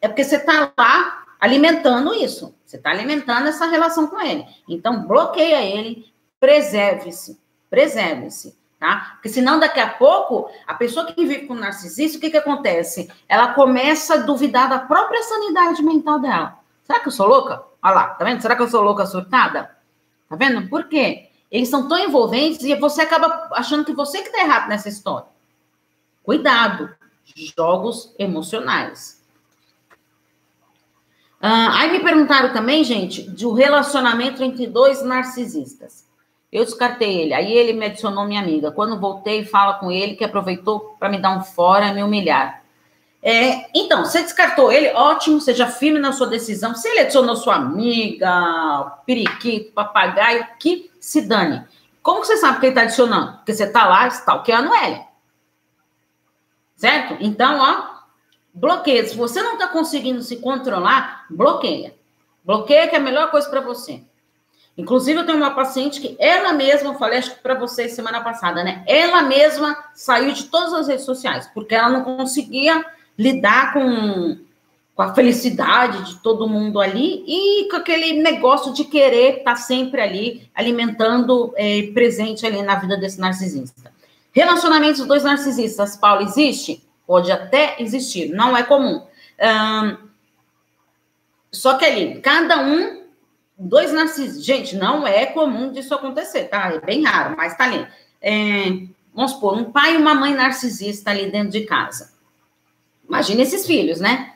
é 0.00 0.08
porque 0.08 0.22
você 0.22 0.36
está 0.36 0.72
lá 0.76 1.24
alimentando 1.40 2.14
isso. 2.14 2.54
Você 2.64 2.76
está 2.76 2.90
alimentando 2.90 3.48
essa 3.48 3.66
relação 3.66 4.06
com 4.06 4.20
ele. 4.20 4.44
Então, 4.68 5.06
bloqueia 5.06 5.62
ele, 5.62 6.12
preserve-se, 6.38 7.40
preserve-se 7.70 8.56
tá? 8.78 9.12
Porque 9.14 9.28
senão 9.28 9.58
daqui 9.58 9.80
a 9.80 9.88
pouco, 9.88 10.50
a 10.66 10.74
pessoa 10.74 11.06
que 11.06 11.26
vive 11.26 11.46
com 11.46 11.54
narcisista, 11.54 12.18
o 12.18 12.20
que 12.20 12.30
que 12.30 12.36
acontece? 12.36 13.10
Ela 13.28 13.54
começa 13.54 14.14
a 14.14 14.18
duvidar 14.18 14.68
da 14.68 14.78
própria 14.78 15.22
sanidade 15.22 15.82
mental 15.82 16.18
dela. 16.18 16.58
Será 16.84 17.00
que 17.00 17.08
eu 17.08 17.12
sou 17.12 17.26
louca? 17.26 17.62
Olha 17.82 17.94
lá, 17.94 18.06
tá 18.08 18.24
vendo? 18.24 18.40
Será 18.40 18.54
que 18.54 18.62
eu 18.62 18.68
sou 18.68 18.82
louca 18.82 19.06
surtada? 19.06 19.70
Tá 20.28 20.36
vendo? 20.36 20.68
Por 20.68 20.84
quê? 20.84 21.25
Eles 21.50 21.68
são 21.68 21.88
tão 21.88 21.98
envolventes 21.98 22.62
e 22.62 22.74
você 22.74 23.02
acaba 23.02 23.48
achando 23.52 23.84
que 23.84 23.92
você 23.92 24.22
que 24.22 24.30
tá 24.30 24.40
errado 24.40 24.68
nessa 24.68 24.88
história. 24.88 25.28
Cuidado. 26.22 26.90
Jogos 27.56 28.14
emocionais. 28.18 29.22
Ah, 31.40 31.80
aí 31.80 31.92
me 31.92 32.00
perguntaram 32.00 32.52
também, 32.52 32.82
gente, 32.82 33.22
do 33.22 33.52
relacionamento 33.52 34.42
entre 34.42 34.66
dois 34.66 35.02
narcisistas. 35.02 36.06
Eu 36.50 36.64
descartei 36.64 37.20
ele. 37.20 37.34
Aí 37.34 37.52
ele 37.52 37.72
me 37.72 37.86
adicionou 37.86 38.24
minha 38.24 38.40
amiga. 38.40 38.72
Quando 38.72 38.98
voltei, 38.98 39.44
fala 39.44 39.74
com 39.74 39.90
ele 39.90 40.16
que 40.16 40.24
aproveitou 40.24 40.96
para 40.98 41.08
me 41.08 41.20
dar 41.20 41.36
um 41.36 41.42
fora 41.42 41.92
me 41.92 42.02
humilhar. 42.02 42.62
É, 43.22 43.66
então, 43.74 44.04
você 44.04 44.22
descartou 44.22 44.70
ele, 44.70 44.92
ótimo, 44.94 45.40
seja 45.40 45.66
firme 45.66 45.98
na 45.98 46.12
sua 46.12 46.28
decisão. 46.28 46.74
Se 46.74 46.88
ele 46.88 47.00
adicionou 47.00 47.34
sua 47.34 47.56
amiga, 47.56 49.00
periquito, 49.04 49.72
papagaio, 49.72 50.46
que 50.60 50.90
se 51.06 51.20
dane. 51.20 51.64
Como 52.02 52.24
você 52.24 52.36
sabe 52.36 52.58
que 52.58 52.66
ele 52.66 52.72
está 52.72 52.82
adicionando? 52.82 53.36
Porque 53.36 53.54
você 53.54 53.62
está 53.62 53.86
lá 53.86 54.08
stalkeando 54.08 54.74
ele. 54.74 55.00
Certo? 56.74 57.16
Então, 57.20 57.60
ó, 57.60 58.00
bloqueia. 58.52 59.06
Se 59.06 59.16
você 59.16 59.40
não 59.40 59.52
está 59.52 59.68
conseguindo 59.68 60.20
se 60.20 60.38
controlar, 60.38 61.24
bloqueia. 61.30 61.94
Bloqueia 62.44 62.88
que 62.88 62.96
é 62.96 62.98
a 62.98 63.02
melhor 63.02 63.30
coisa 63.30 63.48
para 63.48 63.60
você. 63.60 64.02
Inclusive, 64.76 65.20
eu 65.20 65.24
tenho 65.24 65.38
uma 65.38 65.54
paciente 65.54 66.00
que 66.00 66.16
ela 66.18 66.52
mesma, 66.52 66.90
eu 66.90 66.98
falei 66.98 67.22
para 67.40 67.54
vocês 67.54 67.92
semana 67.92 68.20
passada, 68.20 68.64
né? 68.64 68.82
Ela 68.84 69.22
mesma 69.22 69.78
saiu 69.94 70.32
de 70.32 70.46
todas 70.46 70.74
as 70.74 70.88
redes 70.88 71.04
sociais, 71.04 71.48
porque 71.54 71.76
ela 71.76 71.88
não 71.88 72.02
conseguia 72.02 72.84
lidar 73.16 73.72
com, 73.72 74.36
com 74.96 75.02
a 75.02 75.14
felicidade 75.14 76.04
de 76.04 76.16
todo 76.20 76.48
mundo 76.48 76.80
ali 76.80 77.22
e 77.26 77.68
com 77.68 77.76
aquele 77.76 78.14
negócio 78.22 78.72
de 78.72 78.82
querer 78.86 79.38
estar 79.38 79.52
tá 79.52 79.56
sempre 79.56 80.00
ali, 80.00 80.50
alimentando, 80.54 81.52
é, 81.54 81.82
presente 81.92 82.46
ali 82.46 82.62
na 82.62 82.76
vida 82.76 82.96
desse 82.96 83.20
narcisista. 83.20 83.92
Relacionamentos 84.32 85.00
dos 85.00 85.06
dois 85.06 85.22
narcisistas, 85.22 85.98
Paulo, 85.98 86.22
existe? 86.22 86.82
Pode 87.06 87.30
até 87.30 87.76
existir, 87.78 88.30
não 88.30 88.56
é 88.56 88.62
comum. 88.62 89.02
só 91.52 91.74
que 91.74 91.84
ali, 91.84 92.18
cada 92.22 92.62
um 92.62 93.02
dois 93.58 93.92
narcisistas. 93.92 94.44
Gente, 94.44 94.76
não 94.76 95.06
é 95.06 95.26
comum 95.26 95.72
disso 95.72 95.94
acontecer, 95.94 96.44
tá? 96.44 96.72
É 96.72 96.80
bem 96.80 97.04
raro, 97.04 97.36
mas 97.36 97.54
tá 97.54 97.64
ali. 97.64 97.86
É, 98.20 98.86
vamos 99.14 99.32
supor, 99.32 99.58
um 99.58 99.70
pai 99.70 99.94
e 99.94 99.98
uma 99.98 100.14
mãe 100.14 100.34
narcisista 100.34 101.10
ali 101.10 101.30
dentro 101.30 101.50
de 101.50 101.66
casa. 101.66 102.14
Imagina 103.06 103.42
esses 103.42 103.66
filhos, 103.66 104.00
né? 104.00 104.35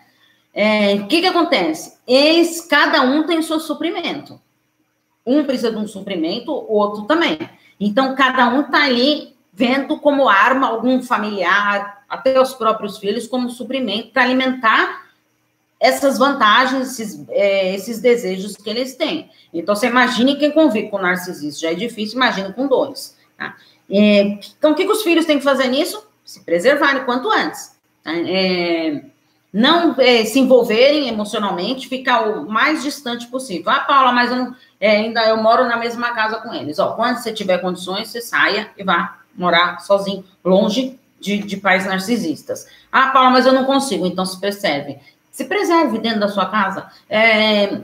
É, 0.53 0.95
o 0.95 1.07
que 1.07 1.21
que 1.21 1.27
acontece? 1.27 1.99
Eles, 2.07 2.61
cada 2.63 3.03
um 3.03 3.25
tem 3.25 3.41
seu 3.43 3.61
suprimento. 3.61 4.41
Um 5.25 5.45
precisa 5.45 5.71
de 5.71 5.77
um 5.77 5.87
suprimento, 5.87 6.53
outro 6.53 7.05
também. 7.05 7.39
Então, 7.79 8.15
cada 8.15 8.49
um 8.49 8.65
tá 8.65 8.85
ali 8.85 9.35
vendo 9.53 9.99
como 9.99 10.29
arma 10.29 10.69
algum 10.69 11.03
familiar, 11.03 12.05
até 12.09 12.41
os 12.41 12.55
próprios 12.55 12.99
filhos, 12.99 13.27
como 13.27 13.51
suprimento 13.51 14.11
para 14.11 14.23
alimentar 14.23 15.09
essas 15.79 16.19
vantagens, 16.19 16.99
esses, 17.01 17.25
é, 17.31 17.75
esses, 17.75 18.01
desejos 18.01 18.57
que 18.57 18.69
eles 18.69 18.97
têm. 18.97 19.31
Então, 19.53 19.75
você 19.75 19.87
imagine 19.87 20.37
quem 20.37 20.51
convive 20.51 20.91
com 20.91 20.99
narcisista, 20.99 21.61
já 21.61 21.73
é 21.73 21.75
difícil, 21.75 22.17
imagina 22.17 22.53
com 22.53 22.67
dois. 22.67 23.17
Tá? 23.39 23.57
É, 23.91 24.39
então, 24.59 24.73
o 24.73 24.75
que, 24.75 24.85
que, 24.85 24.93
os 24.93 25.03
filhos 25.03 25.25
têm 25.25 25.39
que 25.39 25.45
fazer 25.45 25.69
nisso? 25.69 26.07
Se 26.25 26.45
preservarem 26.45 27.05
quanto 27.05 27.31
antes. 27.31 27.79
Tá? 28.05 28.13
É, 28.15 29.05
não 29.53 29.97
é, 29.99 30.25
se 30.25 30.39
envolverem 30.39 31.09
emocionalmente, 31.09 31.89
ficar 31.89 32.29
o 32.29 32.49
mais 32.49 32.83
distante 32.83 33.27
possível. 33.27 33.71
Ah, 33.71 33.81
Paula, 33.81 34.13
mas 34.13 34.31
eu 34.31 34.37
não, 34.37 34.57
é, 34.81 34.99
ainda 34.99 35.27
eu 35.27 35.37
moro 35.37 35.67
na 35.67 35.77
mesma 35.77 36.13
casa 36.13 36.37
com 36.37 36.55
eles. 36.55 36.79
Ó, 36.79 36.93
quando 36.93 37.17
você 37.17 37.33
tiver 37.33 37.59
condições, 37.59 38.09
você 38.09 38.21
saia 38.21 38.71
e 38.79 38.85
vá 38.85 39.19
morar 39.37 39.81
sozinho, 39.81 40.25
longe 40.45 40.99
de, 41.19 41.39
de 41.39 41.57
pais 41.57 41.85
narcisistas. 41.85 42.67
Ah, 42.93 43.09
Paula, 43.09 43.31
mas 43.31 43.47
eu 43.47 43.53
não 43.53 43.65
consigo, 43.65 44.07
então 44.07 44.25
se 44.25 44.39
preserve. 44.39 44.99
Se 45.33 45.45
preserve 45.45 45.99
dentro 45.99 46.21
da 46.21 46.29
sua 46.29 46.47
casa. 46.47 46.89
É, 47.09 47.81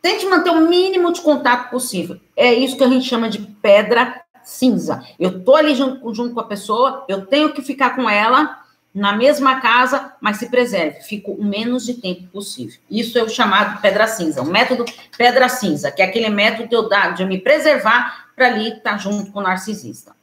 tente 0.00 0.26
manter 0.26 0.50
o 0.50 0.68
mínimo 0.68 1.12
de 1.12 1.20
contato 1.20 1.70
possível. 1.70 2.18
É 2.34 2.52
isso 2.52 2.76
que 2.76 2.84
a 2.84 2.88
gente 2.88 3.06
chama 3.06 3.28
de 3.28 3.38
pedra 3.38 4.22
cinza. 4.42 5.04
Eu 5.18 5.44
tô 5.44 5.54
ali 5.54 5.74
junto, 5.74 6.12
junto 6.14 6.34
com 6.34 6.40
a 6.40 6.44
pessoa, 6.44 7.04
eu 7.06 7.26
tenho 7.26 7.52
que 7.52 7.62
ficar 7.62 7.90
com 7.90 8.08
ela 8.08 8.61
na 8.94 9.12
mesma 9.12 9.60
casa, 9.60 10.12
mas 10.20 10.36
se 10.36 10.48
preserve. 10.50 11.00
Fico 11.02 11.32
o 11.32 11.44
menos 11.44 11.84
de 11.84 11.94
tempo 11.94 12.26
possível. 12.28 12.78
Isso 12.90 13.18
é 13.18 13.22
o 13.22 13.28
chamado 13.28 13.80
pedra 13.80 14.06
cinza, 14.06 14.42
o 14.42 14.46
método 14.46 14.84
pedra 15.16 15.48
cinza, 15.48 15.90
que 15.90 16.02
é 16.02 16.04
aquele 16.04 16.28
método 16.28 16.68
de 16.68 16.74
eu, 16.74 16.88
dar, 16.88 17.14
de 17.14 17.22
eu 17.22 17.26
me 17.26 17.38
preservar 17.38 18.28
para 18.36 18.48
ali 18.48 18.68
estar 18.68 18.92
tá 18.92 18.98
junto 18.98 19.32
com 19.32 19.40
o 19.40 19.42
narcisista. 19.42 20.14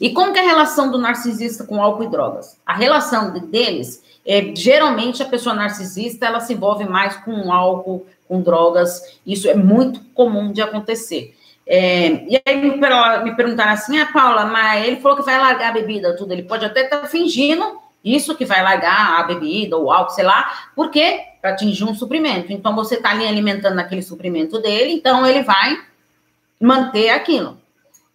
E 0.00 0.10
como 0.10 0.32
que 0.32 0.38
é 0.38 0.42
a 0.42 0.46
relação 0.46 0.90
do 0.90 0.98
narcisista 0.98 1.64
com 1.64 1.82
álcool 1.82 2.04
e 2.04 2.08
drogas? 2.08 2.56
A 2.64 2.74
relação 2.74 3.32
deles 3.32 4.02
é, 4.24 4.54
geralmente 4.54 5.22
a 5.22 5.26
pessoa 5.26 5.54
narcisista 5.54 6.26
ela 6.26 6.40
se 6.40 6.52
envolve 6.52 6.84
mais 6.84 7.16
com 7.16 7.52
álcool, 7.52 8.06
com 8.28 8.40
drogas. 8.40 9.18
Isso 9.26 9.48
é 9.48 9.54
muito 9.54 10.00
comum 10.14 10.52
de 10.52 10.62
acontecer. 10.62 11.36
É, 11.72 12.26
e 12.28 12.42
aí 12.44 12.56
me, 12.56 13.36
perguntaram 13.36 13.70
assim, 13.70 13.96
ah, 14.00 14.10
Paula, 14.12 14.44
mas 14.46 14.84
ele 14.84 14.96
falou 14.96 15.16
que 15.16 15.22
vai 15.22 15.38
largar 15.38 15.68
a 15.68 15.72
bebida, 15.72 16.16
tudo. 16.16 16.32
Ele 16.32 16.42
pode 16.42 16.64
até 16.64 16.82
estar 16.82 17.02
tá 17.02 17.06
fingindo 17.06 17.78
isso 18.04 18.34
que 18.34 18.44
vai 18.44 18.60
largar 18.60 19.20
a 19.20 19.22
bebida, 19.22 19.76
ou 19.76 19.92
álcool, 19.92 20.10
sei 20.10 20.24
lá, 20.24 20.50
por 20.74 20.90
quê? 20.90 21.20
Para 21.40 21.50
atingir 21.50 21.84
um 21.84 21.94
suprimento. 21.94 22.52
Então 22.52 22.74
você 22.74 22.96
está 22.96 23.10
ali 23.10 23.24
alimentando 23.24 23.78
aquele 23.78 24.02
suprimento 24.02 24.60
dele, 24.60 24.94
então 24.94 25.24
ele 25.24 25.44
vai 25.44 25.80
manter 26.60 27.10
aquilo, 27.10 27.56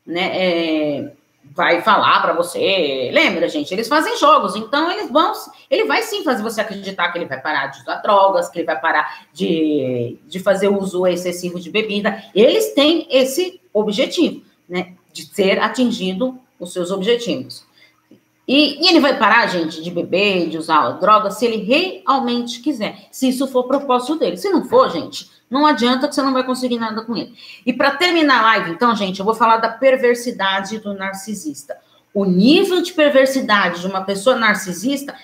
né? 0.06 0.32
É, 0.34 1.12
vai 1.54 1.82
falar 1.82 2.22
para 2.22 2.34
você. 2.34 3.10
Lembra, 3.14 3.48
gente? 3.48 3.74
Eles 3.74 3.88
fazem 3.88 4.18
jogos, 4.18 4.56
então 4.56 4.92
eles 4.92 5.10
vão. 5.10 5.34
Ele 5.70 5.86
vai 5.86 6.02
sim 6.02 6.24
fazer 6.24 6.44
você 6.44 6.62
acreditar 6.62 7.12
que 7.12 7.18
ele 7.18 7.26
vai 7.26 7.42
parar 7.42 7.68
de 7.68 7.82
usar 7.82 7.96
drogas, 7.98 8.50
que 8.50 8.60
ele 8.60 8.66
vai 8.66 8.80
parar 8.80 9.26
de, 9.34 10.18
de 10.28 10.40
fazer 10.40 10.68
uso 10.68 11.06
excessivo 11.08 11.60
de 11.60 11.70
bebida. 11.70 12.24
Eles 12.34 12.74
têm 12.74 13.08
esse 13.10 13.62
objetivo, 13.74 14.42
né? 14.68 14.94
De 15.14 15.28
ter 15.28 15.60
atingido 15.60 16.40
os 16.60 16.74
seus 16.74 16.92
objetivos. 16.92 17.66
E, 18.48 18.84
e, 18.84 18.90
ele 18.90 19.00
vai 19.00 19.18
parar, 19.18 19.48
gente, 19.48 19.82
de 19.82 19.90
beber, 19.90 20.50
de 20.50 20.58
usar 20.58 20.92
droga, 20.92 21.32
se 21.32 21.46
ele 21.46 21.58
realmente 21.64 22.60
quiser. 22.60 23.08
Se 23.12 23.30
isso 23.30 23.48
for 23.48 23.64
propósito 23.64 24.18
dele. 24.18 24.38
Se 24.38 24.50
não 24.50 24.66
for, 24.66 24.92
gente, 24.92 25.30
não 25.50 25.66
adianta 25.66 26.08
que 26.08 26.14
você 26.14 26.22
não 26.22 26.34
vai 26.34 26.44
conseguir 26.44 26.78
nada 26.78 27.02
com 27.04 27.16
ele. 27.16 27.34
E 27.66 27.74
para 27.74 27.92
terminar 27.92 28.40
a 28.40 28.44
live, 28.44 28.72
então, 28.72 28.96
gente, 28.96 29.20
eu 29.20 29.26
vou 29.26 29.34
falar 29.34 29.58
da 29.58 29.70
perversidade 29.70 30.80
do 30.80 30.94
narcisista. 30.94 31.78
O 32.14 32.24
nível 32.24 32.82
de 32.82 32.94
perversidade 32.94 33.82
de 33.82 33.88
uma 33.88 34.02
pessoa 34.04 34.36
narcisista, 34.36 35.16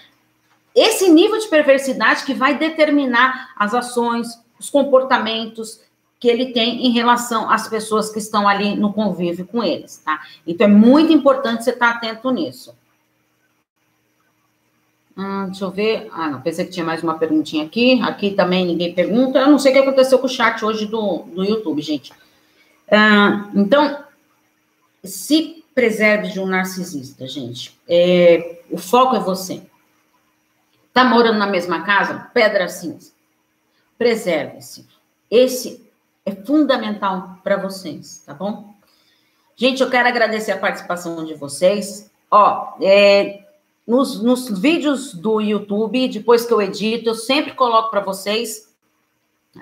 esse 0.75 1.09
nível 1.09 1.37
de 1.37 1.47
perversidade 1.47 2.23
que 2.23 2.33
vai 2.33 2.57
determinar 2.57 3.51
as 3.55 3.73
ações, 3.73 4.27
os 4.59 4.69
comportamentos 4.69 5.81
que 6.19 6.27
ele 6.27 6.53
tem 6.53 6.85
em 6.85 6.91
relação 6.91 7.49
às 7.49 7.67
pessoas 7.67 8.11
que 8.11 8.19
estão 8.19 8.47
ali 8.47 8.75
no 8.75 8.93
convívio 8.93 9.45
com 9.47 9.63
eles, 9.63 9.97
tá? 9.97 10.21
Então 10.45 10.67
é 10.67 10.69
muito 10.69 11.11
importante 11.11 11.63
você 11.63 11.71
estar 11.71 11.89
atento 11.89 12.29
nisso. 12.29 12.75
Hum, 15.17 15.45
deixa 15.45 15.65
eu 15.65 15.71
ver. 15.71 16.09
Ah, 16.11 16.29
não, 16.29 16.41
pensei 16.41 16.65
que 16.65 16.71
tinha 16.71 16.85
mais 16.85 17.03
uma 17.03 17.17
perguntinha 17.17 17.65
aqui. 17.65 18.01
Aqui 18.01 18.31
também 18.31 18.65
ninguém 18.65 18.93
pergunta. 18.93 19.39
Eu 19.39 19.49
não 19.49 19.59
sei 19.59 19.71
o 19.71 19.75
que 19.75 19.81
aconteceu 19.81 20.19
com 20.19 20.25
o 20.25 20.29
chat 20.29 20.63
hoje 20.63 20.85
do, 20.85 21.23
do 21.23 21.43
YouTube, 21.43 21.81
gente. 21.81 22.13
Ah, 22.89 23.49
então, 23.55 24.03
se 25.03 25.63
preserve 25.73 26.31
de 26.31 26.39
um 26.39 26.45
narcisista, 26.45 27.27
gente. 27.27 27.77
É, 27.87 28.61
o 28.69 28.77
foco 28.77 29.15
é 29.15 29.19
você. 29.19 29.61
Tá 30.93 31.03
morando 31.03 31.39
na 31.39 31.47
mesma 31.47 31.83
casa? 31.83 32.29
Pedra 32.33 32.67
cinza. 32.67 33.11
Preserve-se. 33.97 34.85
Esse 35.29 35.81
é 36.25 36.31
fundamental 36.31 37.37
para 37.43 37.57
vocês, 37.57 38.23
tá 38.25 38.33
bom? 38.33 38.73
Gente, 39.55 39.81
eu 39.81 39.89
quero 39.89 40.07
agradecer 40.07 40.51
a 40.51 40.57
participação 40.57 41.23
de 41.23 41.33
vocês. 41.35 42.11
Ó, 42.29 42.73
é, 42.81 43.40
nos, 43.87 44.21
nos 44.21 44.47
vídeos 44.59 45.13
do 45.13 45.41
YouTube, 45.41 46.07
depois 46.07 46.45
que 46.45 46.53
eu 46.53 46.61
edito, 46.61 47.09
eu 47.09 47.15
sempre 47.15 47.53
coloco 47.53 47.89
para 47.89 48.01
vocês 48.01 48.71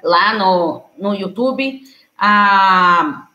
lá 0.03 0.35
no, 0.35 0.83
no 0.97 1.13
YouTube 1.15 1.81
a, 2.17 3.27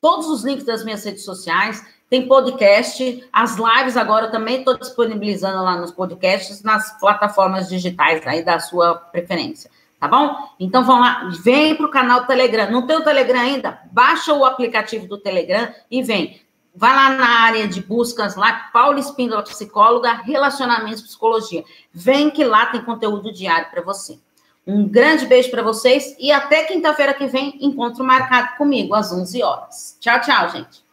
todos 0.00 0.28
os 0.28 0.44
links 0.44 0.64
das 0.64 0.84
minhas 0.84 1.04
redes 1.04 1.24
sociais. 1.24 1.84
Tem 2.10 2.26
podcast, 2.26 3.28
as 3.30 3.56
lives 3.56 3.96
agora 3.96 4.30
também 4.30 4.58
estou 4.58 4.78
disponibilizando 4.78 5.62
lá 5.62 5.76
nos 5.76 5.92
podcasts, 5.92 6.62
nas 6.62 6.98
plataformas 6.98 7.68
digitais 7.68 8.26
aí 8.26 8.42
da 8.42 8.58
sua 8.58 8.94
preferência, 8.94 9.70
tá 10.00 10.08
bom? 10.08 10.34
Então 10.58 10.84
vão 10.84 11.00
lá, 11.00 11.28
vem 11.42 11.76
para 11.76 11.84
o 11.84 11.90
canal 11.90 12.26
Telegram. 12.26 12.70
Não 12.70 12.86
tem 12.86 12.96
o 12.96 13.04
Telegram 13.04 13.40
ainda? 13.40 13.78
Baixa 13.92 14.32
o 14.32 14.44
aplicativo 14.46 15.06
do 15.06 15.18
Telegram 15.18 15.72
e 15.90 16.02
vem. 16.02 16.40
Vai 16.78 16.94
lá 16.94 17.10
na 17.10 17.40
área 17.40 17.66
de 17.66 17.82
buscas 17.82 18.36
lá, 18.36 18.70
Paula 18.72 19.00
Espíndola, 19.00 19.42
psicóloga, 19.42 20.12
relacionamentos, 20.12 21.02
psicologia. 21.02 21.64
Vem 21.92 22.30
que 22.30 22.44
lá 22.44 22.66
tem 22.66 22.80
conteúdo 22.80 23.32
diário 23.32 23.68
para 23.68 23.82
você. 23.82 24.16
Um 24.64 24.86
grande 24.86 25.26
beijo 25.26 25.50
para 25.50 25.60
vocês 25.60 26.14
e 26.20 26.30
até 26.30 26.62
quinta-feira 26.62 27.12
que 27.12 27.26
vem, 27.26 27.58
encontro 27.60 28.04
marcado 28.04 28.56
comigo 28.56 28.94
às 28.94 29.10
11 29.10 29.42
horas. 29.42 29.96
Tchau, 29.98 30.20
tchau, 30.20 30.50
gente. 30.50 30.87